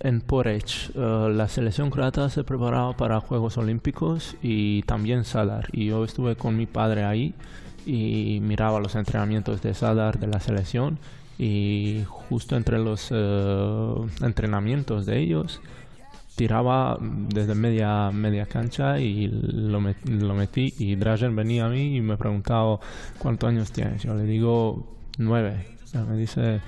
en 0.00 0.20
Porech. 0.20 0.90
Eh, 0.94 1.28
la 1.32 1.48
selección 1.48 1.90
croata 1.90 2.28
se 2.28 2.42
preparaba 2.42 2.96
para 2.96 3.20
Juegos 3.20 3.56
Olímpicos 3.56 4.36
y 4.42 4.82
también 4.82 5.24
Sadar. 5.24 5.68
Y 5.72 5.86
yo 5.86 6.04
estuve 6.04 6.36
con 6.36 6.56
mi 6.56 6.66
padre 6.66 7.04
ahí 7.04 7.34
y 7.84 8.40
miraba 8.42 8.80
los 8.80 8.96
entrenamientos 8.96 9.62
de 9.62 9.74
Sadar 9.74 10.18
de 10.18 10.26
la 10.26 10.40
selección. 10.40 10.98
Y 11.38 12.02
justo 12.08 12.56
entre 12.56 12.78
los 12.78 13.08
eh, 13.10 13.94
entrenamientos 14.22 15.04
de 15.06 15.18
ellos, 15.18 15.60
tiraba 16.34 16.98
desde 17.00 17.54
media 17.54 18.10
media 18.12 18.46
cancha 18.46 18.98
y 19.00 19.28
lo, 19.28 19.80
met- 19.80 20.04
lo 20.04 20.34
metí. 20.34 20.72
Y 20.78 20.94
Dražen 20.96 21.34
venía 21.36 21.66
a 21.66 21.68
mí 21.68 21.96
y 21.96 22.00
me 22.00 22.16
preguntaba 22.16 22.78
cuántos 23.18 23.48
años 23.48 23.72
tienes 23.72 24.02
yo 24.02 24.14
le 24.14 24.24
digo 24.24 24.86
nueve 25.18 25.66
me 26.10 26.16
dice 26.16 26.60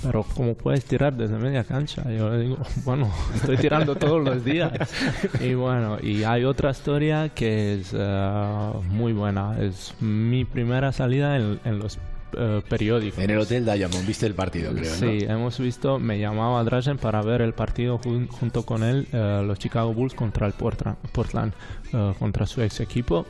pero 0.00 0.22
cómo 0.36 0.54
puedes 0.54 0.84
tirar 0.84 1.12
desde 1.16 1.36
media 1.38 1.64
cancha 1.64 2.04
yo 2.08 2.30
le 2.30 2.38
digo 2.42 2.58
bueno 2.84 3.10
estoy 3.34 3.56
tirando 3.56 3.96
todos 3.96 4.22
los 4.22 4.44
días 4.44 4.70
y 5.40 5.54
bueno 5.54 5.98
y 6.00 6.22
hay 6.22 6.44
otra 6.44 6.70
historia 6.70 7.30
que 7.30 7.74
es 7.80 7.92
eh, 7.98 8.70
muy 8.90 9.12
buena. 9.12 9.58
Es 9.60 9.92
mi 10.00 10.44
primera 10.44 10.92
salida 10.92 11.36
en, 11.36 11.58
en 11.64 11.78
los 11.80 11.98
eh, 12.36 12.62
periódicos 12.68 13.18
En 13.18 13.30
el 13.30 13.38
Hotel 13.38 13.64
Diamond, 13.64 14.06
viste 14.06 14.26
el 14.26 14.34
partido, 14.34 14.72
creo, 14.72 14.90
¿no? 14.90 14.96
Sí, 14.96 15.18
hemos 15.28 15.58
visto, 15.58 15.98
me 15.98 16.18
llamaba 16.18 16.62
Drazen 16.64 16.98
para 16.98 17.22
ver 17.22 17.40
el 17.42 17.52
partido 17.54 17.98
jun- 17.98 18.28
junto 18.28 18.64
con 18.64 18.82
él, 18.82 19.06
eh, 19.12 19.42
los 19.46 19.58
Chicago 19.58 19.92
Bulls 19.94 20.14
contra 20.14 20.46
el 20.46 20.52
Portland, 20.52 20.96
Portland 21.12 21.52
eh, 21.92 22.12
contra 22.18 22.46
su 22.46 22.62
ex 22.62 22.80
equipo. 22.80 23.26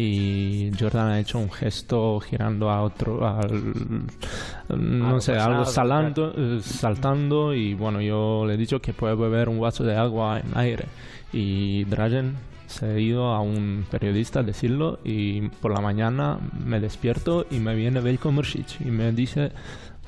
Y 0.00 0.70
Jordan 0.78 1.08
ha 1.08 1.18
hecho 1.18 1.40
un 1.40 1.50
gesto 1.50 2.20
girando 2.20 2.70
a 2.70 2.82
otro, 2.82 3.26
al- 3.26 3.74
no 4.68 5.06
Algo 5.08 5.20
sé, 5.20 5.32
pasado, 5.32 5.52
algo 5.54 5.64
salando, 5.66 6.34
eh, 6.36 6.60
saltando. 6.62 7.52
Y 7.54 7.74
bueno, 7.74 8.00
yo 8.00 8.44
le 8.46 8.54
he 8.54 8.56
dicho 8.56 8.80
que 8.80 8.92
puede 8.92 9.16
beber 9.16 9.48
un 9.48 9.58
vaso 9.60 9.82
de 9.82 9.96
agua 9.96 10.38
en 10.40 10.56
aire. 10.56 10.84
Y 11.32 11.84
Drazen 11.84 12.34
se 12.66 12.86
ha 12.86 12.98
ido 12.98 13.26
a 13.32 13.40
un 13.40 13.86
periodista 13.90 14.40
a 14.40 14.42
decirlo. 14.42 15.00
Y 15.04 15.42
por 15.60 15.72
la 15.72 15.80
mañana 15.80 16.38
me 16.64 16.80
despierto 16.80 17.46
y 17.50 17.58
me 17.58 17.74
viene 17.74 18.00
Veljko 18.00 18.30
Mršić 18.32 18.86
y 18.86 18.90
me 18.90 19.12
dice. 19.12 19.52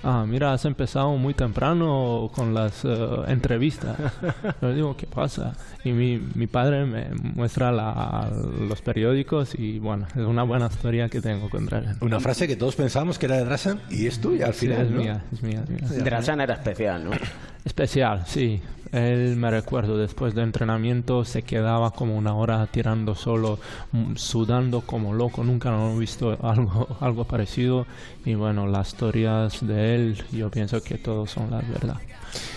Ah, 0.02 0.24
mira, 0.26 0.54
has 0.54 0.64
empezado 0.64 1.14
muy 1.18 1.34
temprano 1.34 2.30
con 2.34 2.54
las 2.54 2.86
eh, 2.86 2.88
entrevistas. 3.28 3.98
Yo 4.62 4.68
le 4.68 4.74
digo, 4.76 4.96
¿qué 4.96 5.06
pasa? 5.06 5.54
Y 5.84 5.92
mi, 5.92 6.18
mi 6.34 6.46
padre 6.46 6.86
me 6.86 7.10
muestra 7.34 7.70
la- 7.70 8.30
los 8.66 8.80
periódicos 8.80 9.54
y 9.58 9.78
bueno, 9.78 10.06
es 10.08 10.22
una 10.24 10.42
buena 10.42 10.68
historia 10.68 11.10
que 11.10 11.20
tengo 11.20 11.50
con 11.50 11.66
Dragan. 11.66 11.98
Una 12.00 12.18
frase 12.18 12.48
que 12.48 12.56
todos 12.56 12.76
pensábamos 12.76 13.18
que 13.18 13.26
era 13.26 13.36
de 13.36 13.44
Drasan 13.44 13.78
y 13.90 14.06
es 14.06 14.18
tuya 14.22 14.46
al 14.46 14.54
Sí, 14.54 14.68
final, 14.68 14.86
es 14.86 14.90
¿no? 14.90 15.00
mía, 15.02 15.22
es 15.34 15.42
mía, 15.42 15.64
es 15.68 15.90
mía. 15.90 16.02
Drasan 16.02 16.40
era 16.40 16.54
especial, 16.54 17.04
¿no? 17.04 17.10
Especial, 17.64 18.24
sí. 18.26 18.60
Él 18.92 19.36
me 19.36 19.50
recuerdo, 19.52 19.96
después 19.96 20.34
de 20.34 20.42
entrenamiento 20.42 21.24
se 21.24 21.42
quedaba 21.42 21.92
como 21.92 22.16
una 22.16 22.34
hora 22.34 22.66
tirando 22.66 23.14
solo, 23.14 23.60
mm, 23.92 24.16
sudando 24.16 24.80
como 24.80 25.14
loco. 25.14 25.44
Nunca 25.44 25.70
lo 25.70 25.94
he 25.94 25.98
visto 25.98 26.36
algo, 26.42 26.96
algo 27.00 27.24
parecido. 27.24 27.86
Y 28.24 28.34
bueno, 28.34 28.66
las 28.66 28.88
historias 28.88 29.64
de 29.64 29.94
él, 29.94 30.24
yo 30.32 30.50
pienso 30.50 30.82
que 30.82 30.98
todos 30.98 31.30
son 31.30 31.50
las 31.50 31.68
verdad. 31.68 32.00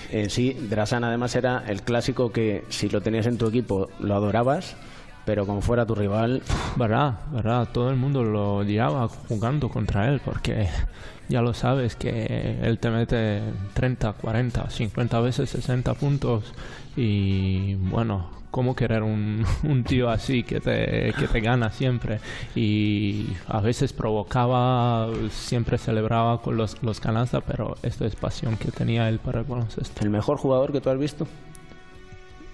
eh, 0.09 0.29
sí, 0.29 0.53
Drasan 0.53 1.03
además 1.03 1.35
era 1.35 1.63
el 1.67 1.83
clásico 1.83 2.31
que 2.31 2.65
si 2.69 2.89
lo 2.89 3.01
tenías 3.01 3.25
en 3.27 3.37
tu 3.37 3.47
equipo 3.47 3.89
lo 3.99 4.15
adorabas, 4.15 4.77
pero 5.25 5.45
como 5.45 5.61
fuera 5.61 5.85
tu 5.85 5.95
rival, 5.95 6.41
Verdad, 6.75 7.19
verdad, 7.31 7.69
todo 7.71 7.91
el 7.91 7.97
mundo 7.97 8.23
lo 8.23 8.55
odiaba 8.57 9.07
jugando 9.07 9.69
contra 9.69 10.09
él 10.09 10.21
porque 10.25 10.69
ya 11.29 11.41
lo 11.41 11.53
sabes 11.53 11.95
que 11.95 12.57
él 12.63 12.79
te 12.79 12.89
mete 12.89 13.41
30, 13.75 14.13
40, 14.13 14.69
50 14.71 15.19
veces 15.19 15.49
60 15.51 15.93
puntos 15.93 16.51
y 16.95 17.75
bueno, 17.75 18.27
¿cómo 18.49 18.75
querer 18.75 19.03
un, 19.03 19.45
un 19.63 19.83
tío 19.83 20.09
así 20.09 20.43
que 20.43 20.59
te, 20.59 21.13
que 21.17 21.27
te 21.27 21.41
gana 21.41 21.69
siempre? 21.69 22.19
Y 22.55 23.27
a 23.47 23.61
veces 23.61 23.93
provocaba, 23.93 25.09
siempre 25.29 25.77
celebraba 25.77 26.41
con 26.41 26.57
los, 26.57 26.81
los 26.81 26.99
canastas, 26.99 27.43
pero 27.45 27.77
esto 27.83 28.05
es 28.05 28.15
pasión 28.15 28.57
que 28.57 28.71
tenía 28.71 29.09
él 29.09 29.19
para 29.19 29.41
el 29.41 29.45
baloncesto. 29.45 30.03
el 30.03 30.09
mejor 30.09 30.37
jugador 30.37 30.71
que 30.71 30.81
tú 30.81 30.89
has 30.89 30.97
visto. 30.97 31.27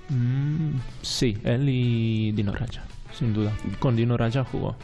Mm, 0.10 0.80
sí, 1.02 1.38
él 1.44 1.68
y 1.70 2.32
Dino 2.32 2.52
Raja, 2.54 2.84
sin 3.18 3.34
duda. 3.34 3.52
Con 3.80 3.96
Dino 3.96 4.18
Raja 4.18 4.44
jugó. 4.44 4.76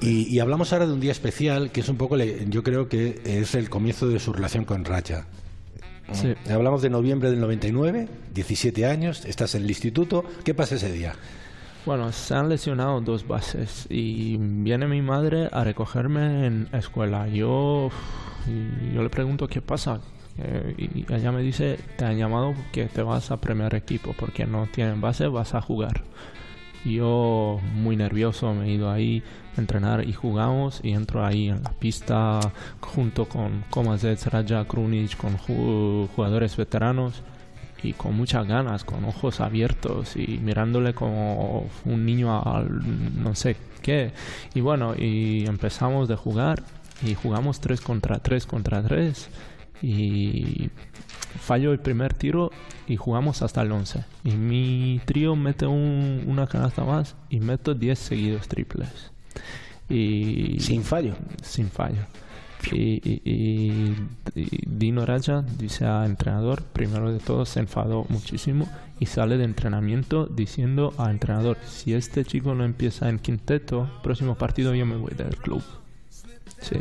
Y, 0.00 0.28
y 0.34 0.38
hablamos 0.40 0.72
ahora 0.72 0.86
de 0.86 0.92
un 0.92 1.00
día 1.00 1.12
especial 1.12 1.70
que 1.72 1.80
es 1.80 1.88
un 1.88 1.96
poco, 1.96 2.16
le- 2.16 2.46
yo 2.48 2.62
creo 2.62 2.88
que 2.88 3.20
es 3.24 3.54
el 3.54 3.68
comienzo 3.68 4.08
de 4.08 4.18
su 4.20 4.32
relación 4.32 4.64
con 4.64 4.84
Racha. 4.84 5.26
Sí. 6.12 6.34
Hablamos 6.48 6.82
de 6.82 6.90
noviembre 6.90 7.30
del 7.30 7.40
99, 7.40 8.08
17 8.32 8.86
años, 8.86 9.24
estás 9.24 9.56
en 9.56 9.62
el 9.64 9.68
instituto. 9.70 10.24
¿Qué 10.44 10.54
pasa 10.54 10.76
ese 10.76 10.92
día? 10.92 11.14
Bueno, 11.84 12.12
se 12.12 12.34
han 12.34 12.48
lesionado 12.48 13.00
dos 13.00 13.26
bases 13.26 13.86
y 13.90 14.36
viene 14.38 14.86
mi 14.86 15.02
madre 15.02 15.48
a 15.52 15.64
recogerme 15.64 16.46
en 16.46 16.68
la 16.70 16.78
escuela. 16.78 17.26
Yo, 17.28 17.90
yo 18.94 19.02
le 19.02 19.10
pregunto 19.10 19.48
qué 19.48 19.60
pasa 19.60 20.00
Eh, 20.38 20.74
y 20.76 21.12
ella 21.12 21.32
me 21.32 21.42
dice, 21.42 21.78
te 21.96 22.04
han 22.04 22.18
llamado 22.18 22.54
que 22.72 22.86
te 22.86 23.02
vas 23.02 23.30
a 23.30 23.40
primer 23.40 23.74
equipo 23.74 24.14
porque 24.18 24.46
no 24.46 24.66
tienen 24.66 25.00
base, 25.00 25.26
vas 25.28 25.54
a 25.54 25.60
jugar. 25.60 26.02
Yo 26.84 27.58
muy 27.74 27.96
nervioso 27.96 28.54
me 28.54 28.66
he 28.66 28.72
ido 28.74 28.90
ahí 28.90 29.22
a 29.56 29.60
entrenar 29.60 30.06
y 30.08 30.12
jugamos 30.12 30.80
y 30.84 30.92
entro 30.92 31.24
ahí 31.24 31.48
en 31.48 31.62
la 31.64 31.72
pista 31.72 32.38
junto 32.80 33.24
con 33.28 33.64
Komazet, 33.70 34.22
Raja, 34.26 34.64
Krunic, 34.66 35.16
con 35.16 35.36
ju- 35.36 36.06
jugadores 36.14 36.56
veteranos 36.56 37.22
y 37.82 37.92
con 37.94 38.14
muchas 38.14 38.46
ganas, 38.46 38.84
con 38.84 39.04
ojos 39.04 39.40
abiertos 39.40 40.16
y 40.16 40.38
mirándole 40.42 40.94
como 40.94 41.66
un 41.84 42.04
niño 42.06 42.40
al 42.40 43.20
no 43.20 43.34
sé 43.34 43.56
qué. 43.82 44.12
Y 44.54 44.60
bueno, 44.60 44.94
y 44.96 45.44
empezamos 45.46 46.06
de 46.08 46.14
jugar 46.14 46.62
y 47.04 47.14
jugamos 47.14 47.60
3 47.60 47.80
contra 47.80 48.20
3 48.20 48.46
contra 48.46 48.80
3 48.82 49.28
y 49.82 50.70
fallo 51.40 51.72
el 51.72 51.78
primer 51.80 52.14
tiro 52.14 52.50
y 52.86 52.96
jugamos 52.96 53.42
hasta 53.42 53.62
el 53.62 53.72
11. 53.72 54.04
Y 54.24 54.32
mi 54.32 55.00
trío 55.04 55.36
mete 55.36 55.66
un- 55.66 56.24
una 56.26 56.46
canasta 56.46 56.84
más 56.84 57.14
y 57.30 57.40
meto 57.40 57.74
10 57.74 57.98
seguidos 57.98 58.48
triples. 58.48 58.88
Y 59.88 60.56
Sin 60.60 60.82
fallo. 60.82 61.14
sin 61.42 61.70
fallo. 61.70 62.00
Y, 62.72 63.00
y- 63.08 63.20
y- 63.24 63.94
y 64.34 64.48
Dino 64.66 65.06
Raja 65.06 65.44
dice 65.58 65.84
al 65.84 66.06
entrenador, 66.06 66.62
primero 66.64 67.12
de 67.12 67.20
todo 67.20 67.44
se 67.44 67.60
enfadó 67.60 68.06
muchísimo 68.08 68.68
y 68.98 69.06
sale 69.06 69.36
de 69.36 69.44
entrenamiento 69.44 70.26
diciendo 70.26 70.92
al 70.98 71.10
entrenador, 71.12 71.58
si 71.66 71.92
este 71.94 72.24
chico 72.24 72.54
no 72.54 72.64
empieza 72.64 73.08
en 73.08 73.18
quinteto, 73.20 73.88
próximo 74.02 74.34
partido 74.36 74.74
yo 74.74 74.86
me 74.86 74.96
voy 74.96 75.12
del 75.14 75.36
club. 75.36 75.62
Sí, 76.60 76.76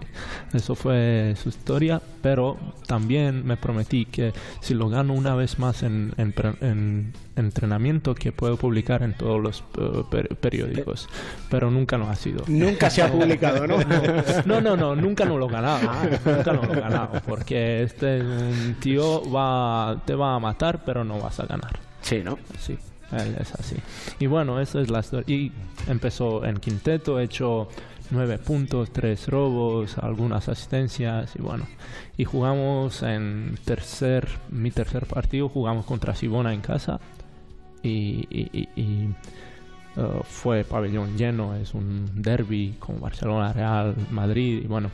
eso 0.56 0.76
fue 0.76 1.36
su 1.42 1.50
historia, 1.50 2.02
pero 2.22 2.58
también 2.88 3.46
me 3.46 3.58
prometí 3.58 4.06
que 4.06 4.34
si 4.62 4.74
lo 4.74 4.90
gano 4.90 5.14
una 5.14 5.36
vez 5.36 5.60
más 5.60 5.84
en, 5.84 6.14
en 6.18 6.32
pre- 6.32 6.56
en 6.62 7.14
entrenamiento, 7.36 8.16
que 8.16 8.32
puedo 8.32 8.58
publicar 8.58 9.04
en 9.04 9.14
todos 9.14 9.42
los 9.42 9.64
eh, 9.78 10.04
per- 10.10 10.36
periódicos, 10.38 11.08
pero 11.50 11.70
nunca 11.70 11.98
no 11.98 12.10
ha 12.10 12.16
sido. 12.16 12.44
Nunca 12.48 12.90
se 12.90 13.02
ha 13.02 13.12
publicado, 13.12 13.68
¿no? 13.68 13.78
No, 14.46 14.62
no, 14.62 14.76
no, 14.78 14.96
nunca 14.96 15.26
no 15.26 15.38
lo 15.38 15.48
he 15.48 15.52
ganado. 15.52 15.90
Nunca 16.26 16.54
no 16.54 16.64
lo 16.64 16.74
he 16.74 16.80
ganado. 16.80 17.22
Porque 17.28 17.84
este 17.84 18.22
un 18.22 18.76
tío 18.80 19.30
va, 19.32 20.02
te 20.06 20.16
va 20.16 20.36
a 20.36 20.40
matar, 20.40 20.84
pero 20.86 21.04
no 21.04 21.20
vas 21.20 21.40
a 21.40 21.46
ganar. 21.46 21.78
Sí, 22.02 22.22
¿no? 22.24 22.38
Sí, 22.60 22.78
él 23.12 23.36
es 23.40 23.54
así. 23.56 23.76
Y 24.20 24.28
bueno, 24.28 24.60
esa 24.62 24.80
es 24.82 24.90
la 24.90 25.00
historia. 25.00 25.36
Y 25.36 25.52
empezó 25.88 26.46
en 26.46 26.58
quinteto, 26.58 27.20
he 27.20 27.24
hecho 27.24 27.68
nueve 28.12 28.38
puntos, 28.38 28.92
tres 28.92 29.28
robos, 29.28 29.98
algunas 29.98 30.48
asistencias 30.50 31.36
y 31.36 31.42
bueno. 31.42 31.66
Y 32.18 32.26
jugamos 32.26 33.04
en 33.04 33.58
tercer, 33.66 34.28
mi 34.50 34.72
tercer 34.72 35.06
partido, 35.06 35.50
jugamos 35.50 35.86
contra 35.86 36.16
Sibona 36.16 36.54
en 36.54 36.62
casa 36.62 37.00
y, 37.84 38.28
uh, 39.96 40.24
fue 40.24 40.64
pabellón 40.64 41.18
lleno, 41.18 41.56
es 41.56 41.74
un 41.74 42.10
derby 42.22 42.76
con 42.80 43.00
Barcelona, 43.00 43.54
Real, 43.54 43.96
Madrid 44.12 44.62
y 44.64 44.68
bueno, 44.68 44.90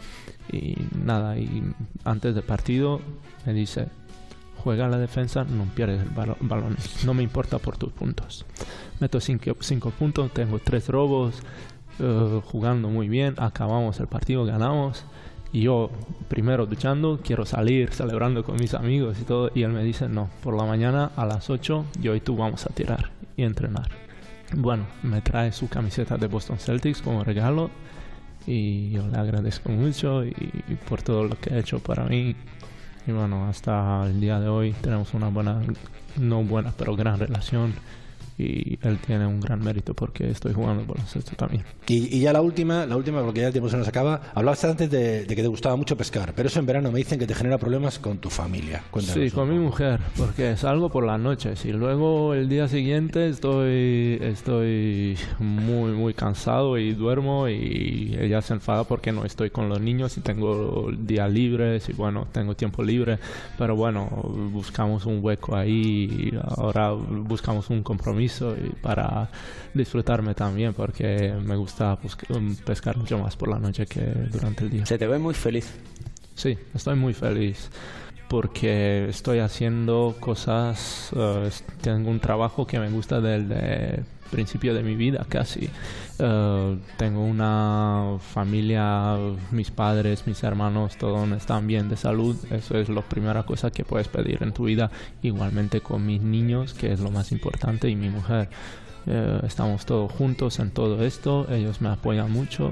y 0.52 0.76
nada, 1.04 1.38
y 1.38 1.64
antes 2.04 2.36
del 2.36 2.44
partido 2.44 3.02
me 3.46 3.54
dice, 3.54 3.88
juega 4.58 4.88
la 4.88 4.98
defensa, 4.98 5.44
no 5.44 5.66
pierdes 5.66 6.02
el 6.02 6.10
balón, 6.10 6.78
no 7.06 7.14
me 7.14 7.24
importa 7.24 7.58
por 7.60 7.78
tus 7.78 7.92
puntos. 7.92 8.46
Meto 9.00 9.20
cinco, 9.20 9.56
cinco 9.62 9.90
puntos, 9.90 10.32
tengo 10.32 10.60
tres 10.60 10.88
robos, 10.88 11.42
uh, 12.00 12.42
jugando 12.42 12.90
muy 12.90 13.10
bien, 13.10 13.36
acabamos 13.38 14.00
el 14.00 14.08
partido, 14.08 14.46
ganamos. 14.46 15.06
Y 15.54 15.64
yo, 15.64 15.90
primero 16.30 16.66
duchando, 16.66 17.20
quiero 17.24 17.46
salir, 17.46 17.92
celebrando 17.92 18.44
con 18.44 18.56
mis 18.56 18.74
amigos 18.74 19.18
y 19.20 19.24
todo. 19.24 19.52
Y 19.54 19.64
él 19.64 19.72
me 19.72 19.84
dice, 19.84 20.08
no, 20.08 20.30
por 20.44 20.56
la 20.56 20.64
mañana 20.64 21.12
a 21.16 21.26
las 21.26 21.50
8 21.50 21.86
yo 22.00 22.16
y 22.16 22.22
tú 22.22 22.38
vamos 22.38 22.66
a 22.66 22.70
tirar 22.70 23.12
y 23.36 23.44
entrenar. 23.44 23.90
Bueno, 24.56 24.86
me 25.04 25.22
trae 25.22 25.52
su 25.52 25.68
camiseta 25.68 26.18
de 26.18 26.28
Boston 26.28 26.58
Celtics 26.58 27.02
como 27.02 27.24
regalo 27.24 27.70
y 28.46 28.92
yo 28.92 29.08
le 29.08 29.18
agradezco 29.18 29.70
mucho 29.70 30.26
y, 30.26 30.34
y 30.68 30.76
por 30.76 31.02
todo 31.02 31.26
lo 31.26 31.38
que 31.40 31.54
ha 31.54 31.58
hecho 31.58 31.80
para 31.80 32.06
mí. 32.06 32.36
Y 33.08 33.12
bueno, 33.12 33.48
hasta 33.48 34.06
el 34.06 34.22
día 34.22 34.40
de 34.40 34.48
hoy 34.48 34.74
tenemos 34.82 35.14
una 35.14 35.30
buena, 35.30 35.62
no 36.18 36.44
buena, 36.44 36.74
pero 36.78 36.96
gran 36.96 37.20
relación 37.20 37.74
y 38.38 38.80
él 38.82 38.98
tiene 39.06 39.26
un 39.28 39.40
gran 39.40 39.64
mérito 39.64 39.94
porque 39.94 40.30
estoy 40.32 40.54
jugando 40.54 40.86
baloncesto 40.86 41.36
también. 41.36 41.64
Y, 41.88 42.16
y 42.18 42.22
ya 42.22 42.34
la 42.34 42.42
última, 42.42 42.86
la 42.86 42.96
última, 42.98 43.22
porque 43.24 43.42
ya 43.42 43.48
el 43.48 43.54
tiempo 43.54 43.70
se 43.70 43.78
nos 43.78 43.88
acaba. 43.88 44.22
Hablabas 44.34 44.64
antes 44.66 44.90
de, 44.90 45.26
de 45.26 45.36
que 45.36 45.42
te 45.42 45.48
gustaba 45.48 45.76
mucho 45.76 45.96
pescar, 45.98 46.34
pero 46.36 46.48
eso 46.48 46.60
en 46.60 46.66
verano 46.66 46.92
me 46.92 47.00
dicen 47.00 47.20
que 47.20 47.28
te 47.28 47.36
genera 47.36 47.58
problemas 47.58 48.00
con 48.00 48.18
tu 48.18 48.30
familia. 48.30 48.84
Cuéntanos 48.92 49.22
Sí, 49.24 49.32
con 49.32 49.50
mi 49.50 49.60
mujer, 49.60 50.00
porque 50.18 50.56
salgo 50.58 50.90
por 50.90 51.06
las 51.06 51.20
noches 51.20 51.66
y 51.66 51.72
luego 51.72 52.34
el 52.34 52.50
día 52.50 52.68
siguiente 52.68 53.30
estoy, 53.30 54.18
estoy 54.22 55.18
muy, 55.40 55.92
muy 55.92 56.14
cansado 56.14 56.78
y 56.78 56.94
duermo 56.94 57.48
y 57.50 58.16
ella 58.20 58.42
se 58.42 58.54
enfada 58.54 58.84
porque 58.86 59.12
no 59.12 59.26
estoy 59.26 59.50
con 59.50 59.70
los 59.70 59.80
niños 59.82 60.18
y 60.18 60.22
tengo 60.22 60.90
días 60.98 61.32
libres 61.32 61.90
y 61.90 61.94
bueno, 61.94 62.28
tengo 62.32 62.56
tiempo 62.56 62.84
libre, 62.84 63.20
pero 63.58 63.76
bueno, 63.76 64.08
buscamos 64.52 65.06
un 65.06 65.20
hueco 65.22 65.56
ahí 65.56 66.32
ahora 66.58 66.92
buscamos 66.92 67.70
un 67.70 67.84
compromiso 67.84 68.31
y 68.40 68.70
para 68.82 69.30
disfrutarme 69.74 70.34
también 70.34 70.74
porque 70.74 71.34
me 71.44 71.56
gusta 71.56 71.96
busca- 72.02 72.28
pescar 72.66 72.98
mucho 72.98 73.18
más 73.18 73.36
por 73.36 73.50
la 73.50 73.60
noche 73.60 73.86
que 73.86 74.02
durante 74.32 74.64
el 74.64 74.70
día. 74.70 74.86
Se 74.86 74.98
te 74.98 75.08
ve 75.08 75.20
muy 75.20 75.34
feliz. 75.34 75.72
Sí, 76.36 76.58
estoy 76.74 76.96
muy 76.96 77.14
feliz 77.14 77.70
porque 78.30 79.10
estoy 79.10 79.40
haciendo 79.40 80.16
cosas, 80.20 81.12
eh, 81.16 81.50
tengo 81.82 82.10
un 82.10 82.20
trabajo 82.22 82.66
que 82.66 82.80
me 82.80 82.90
gusta 82.90 83.20
desde 83.20 84.04
principio 84.32 84.74
de 84.74 84.82
mi 84.82 84.96
vida 84.96 85.26
casi. 85.30 85.70
Eh, 86.20 86.78
tengo 86.98 87.24
una 87.24 88.18
familia, 88.20 89.18
mis 89.52 89.70
padres, 89.72 90.26
mis 90.26 90.42
hermanos, 90.44 90.98
todos 90.98 91.30
están 91.32 91.68
bien 91.68 91.90
de 91.90 91.98
salud. 91.98 92.36
Eso 92.50 92.78
es 92.78 92.90
la 92.90 93.02
primera 93.02 93.44
cosa 93.44 93.70
que 93.70 93.84
puedes 93.84 94.08
pedir 94.08 94.42
en 94.42 94.54
tu 94.54 94.66
vida. 94.66 94.90
Igualmente 95.22 95.82
con 95.82 96.06
mis 96.06 96.22
niños, 96.22 96.74
que 96.74 96.92
es 96.92 97.00
lo 97.00 97.12
más 97.12 97.32
importante, 97.32 97.90
y 97.90 97.96
mi 97.96 98.10
mujer. 98.10 98.50
Eh, 99.08 99.40
estamos 99.44 99.86
todos 99.86 100.12
juntos 100.12 100.60
en 100.60 100.70
todo 100.72 101.04
esto, 101.04 101.48
ellos 101.50 101.82
me 101.82 101.90
apoyan 101.90 102.32
mucho 102.32 102.72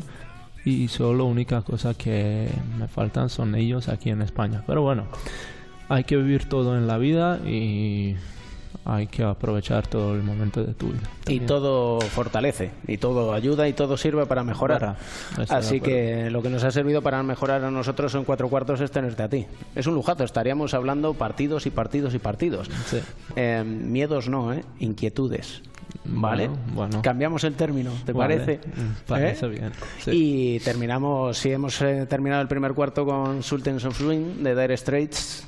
y 0.64 0.88
solo 0.88 1.26
única 1.26 1.64
cosa 1.64 1.96
que 1.96 2.50
me 2.78 2.88
faltan 2.88 3.30
son 3.30 3.56
ellos 3.56 3.88
aquí 3.88 4.10
en 4.10 4.22
España. 4.22 4.64
Pero 4.68 4.82
bueno, 4.82 5.08
hay 5.88 6.04
que 6.04 6.18
vivir 6.18 6.48
todo 6.48 6.78
en 6.78 6.88
la 6.88 6.98
vida 6.98 7.40
y 7.48 8.16
hay 8.86 9.08
que 9.08 9.24
aprovechar 9.24 9.88
todo 9.88 10.16
el 10.16 10.24
momento 10.24 10.64
de 10.64 10.74
tu 10.74 10.88
vida. 10.88 11.02
Y 11.28 11.42
todo 11.42 12.00
fortalece, 12.02 12.72
y 12.88 12.98
todo 12.98 13.34
ayuda, 13.34 13.68
y 13.68 13.74
todo 13.74 13.98
sirve 13.98 14.26
para 14.26 14.44
mejorar. 14.44 14.80
Para, 15.36 15.58
Así 15.58 15.80
que 15.80 16.30
lo 16.32 16.42
que 16.42 16.50
nos 16.50 16.64
ha 16.64 16.72
servido 16.72 17.02
para 17.02 17.22
mejorar 17.22 17.64
a 17.64 17.72
nosotros 17.72 18.16
en 18.16 18.24
cuatro 18.24 18.50
cuartos 18.50 18.82
es 18.82 18.92
tenerte 18.92 19.24
a 19.24 19.30
ti. 19.30 19.46
Es 19.76 19.86
un 19.88 19.94
lujazo, 19.94 20.24
estaríamos 20.24 20.74
hablando 20.74 21.14
partidos 21.14 21.66
y 21.66 21.70
partidos 21.70 22.14
y 22.16 22.20
partidos. 22.20 22.70
Sí. 22.88 23.00
Eh, 23.36 23.64
miedos 23.64 24.30
no, 24.30 24.54
¿eh? 24.54 24.64
Inquietudes. 24.80 25.62
¿Vale? 26.06 26.48
Bueno, 26.48 26.64
bueno. 26.74 27.02
Cambiamos 27.02 27.44
el 27.44 27.56
término, 27.56 27.92
¿te 28.06 28.14
Vale, 28.14 28.38
parece? 28.38 28.68
mm, 28.68 29.08
parece 29.08 29.46
¿Eh? 29.46 29.50
bien, 29.50 29.72
sí. 30.00 30.12
Y 30.14 30.60
terminamos, 30.60 31.38
si 31.38 31.52
hemos 31.52 31.82
eh, 31.82 32.06
terminado 32.08 32.42
el 32.42 32.48
primer 32.48 32.74
cuarto 32.74 33.06
con 33.06 33.44
Sultans 33.44 33.86
of 33.86 33.98
Swing 33.98 34.44
de 34.44 34.56
Dire 34.60 34.78
Straits. 34.78 35.46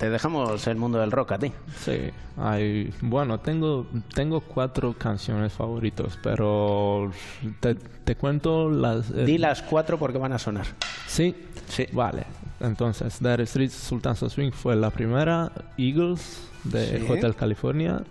Te 0.00 0.08
dejamos 0.08 0.66
el 0.66 0.76
mundo 0.76 0.98
del 0.98 1.12
rock 1.12 1.32
a 1.32 1.38
ti. 1.38 1.52
Sí, 1.78 1.92
hay, 2.38 2.90
bueno, 3.02 3.38
tengo, 3.38 3.86
tengo 4.14 4.40
cuatro 4.40 4.94
canciones 4.94 5.52
favoritos, 5.52 6.18
pero 6.22 7.12
te, 7.60 7.74
te 7.74 8.16
cuento 8.16 8.70
las... 8.70 9.10
eh, 9.10 9.26
Di 9.26 9.36
las 9.36 9.60
cuatro 9.60 9.98
porque 9.98 10.16
van 10.16 10.32
a 10.32 10.38
sonar. 10.38 10.64
Sí, 11.06 11.36
Sí. 11.68 11.86
vale. 11.92 12.24
Entonces, 12.60 13.20
Dire 13.20 13.44
Streets 13.44 13.74
Sultans 13.74 14.22
of 14.22 14.32
Swing 14.32 14.52
fue 14.52 14.74
la 14.74 14.88
primera, 14.90 15.52
Eagles 15.76 16.48
de 16.64 17.00
Sí. 17.00 17.06
Hotel 17.12 17.34
California, 17.36 18.02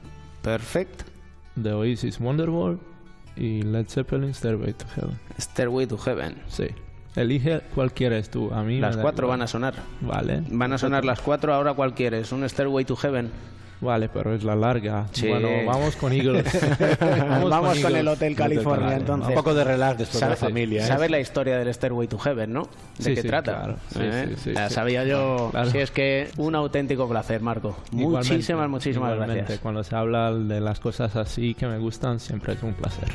Perfect. 0.43 1.01
de 1.55 1.73
Oasis 1.73 2.19
Wonderwall 2.19 2.79
y 3.35 3.63
Led 3.63 3.87
Zeppelin 3.87 4.33
Stairway 4.35 4.73
to 4.73 4.85
Heaven. 4.95 5.19
Stairway 5.39 5.87
to 5.87 5.97
Heaven. 5.97 6.35
Sí. 6.47 6.67
Elige 7.15 7.61
cuál 7.75 7.91
quieres 7.91 8.29
tú. 8.29 8.51
A 8.53 8.63
mí 8.63 8.79
Las 8.79 8.97
cuatro 8.97 9.25
igual. 9.25 9.39
van 9.39 9.43
a 9.43 9.47
sonar. 9.47 9.73
Vale. 10.01 10.43
Van 10.49 10.73
a 10.73 10.77
sonar 10.77 11.03
las 11.05 11.19
cuatro, 11.21 11.53
ahora 11.53 11.73
cuál 11.73 11.93
quieres. 11.93 12.31
¿Un 12.31 12.47
Stairway 12.47 12.85
to 12.85 12.95
Heaven? 12.95 13.29
Vale, 13.81 14.09
pero 14.09 14.35
es 14.35 14.43
la 14.43 14.57
larga. 14.57 15.05
Sí. 15.13 15.29
Bueno, 15.29 15.47
vamos 15.65 15.95
con 15.95 16.11
Eagles. 16.11 16.43
Vamos, 16.99 17.49
con, 17.49 17.77
Eagles. 17.77 17.95
el 18.01 18.07
Hotel 18.09 18.35
California, 18.35 18.97
entonces. 18.97 19.29
Un 19.29 19.35
poco 19.35 19.53
de 19.53 19.63
relax 19.63 19.99
después 19.99 20.19
de 20.21 20.29
la 20.29 20.35
familia. 20.35 20.83
¿eh? 20.83 20.87
¿Sabes 20.87 21.09
la 21.09 21.19
historia 21.21 21.57
del 21.57 21.73
Stairway 21.73 22.09
to 22.09 22.17
Heaven, 22.19 22.51
no? 22.51 22.63
¿De 22.97 23.03
Sí, 23.05 23.15
qué 23.15 23.21
sí, 23.21 23.27
trata? 23.29 23.55
claro. 23.55 23.75
Sí, 23.87 23.99
¿Eh? 24.01 24.25
sí, 24.35 24.35
sí, 24.35 24.53
sí. 24.55 24.73
sabía 24.73 25.05
yo. 25.05 25.47
Claro. 25.51 25.69
Si 25.71 25.77
es 25.77 25.91
que 25.91 26.27
un 26.35 26.55
auténtico 26.55 27.07
placer, 27.07 27.41
Marco. 27.41 27.77
Igualmente, 27.93 28.33
Muchísimas, 28.33 28.69
muchísimas 28.69 29.13
igualmente. 29.13 29.37
gracias. 29.43 29.59
Cuando 29.59 29.81
se 29.85 29.95
habla 29.95 30.33
de 30.33 30.59
las 30.59 30.81
cosas 30.81 31.15
así 31.15 31.53
que 31.53 31.65
me 31.65 31.77
gustan, 31.77 32.19
siempre 32.19 32.55
es 32.55 32.63
un 32.63 32.73
placer. 32.73 33.07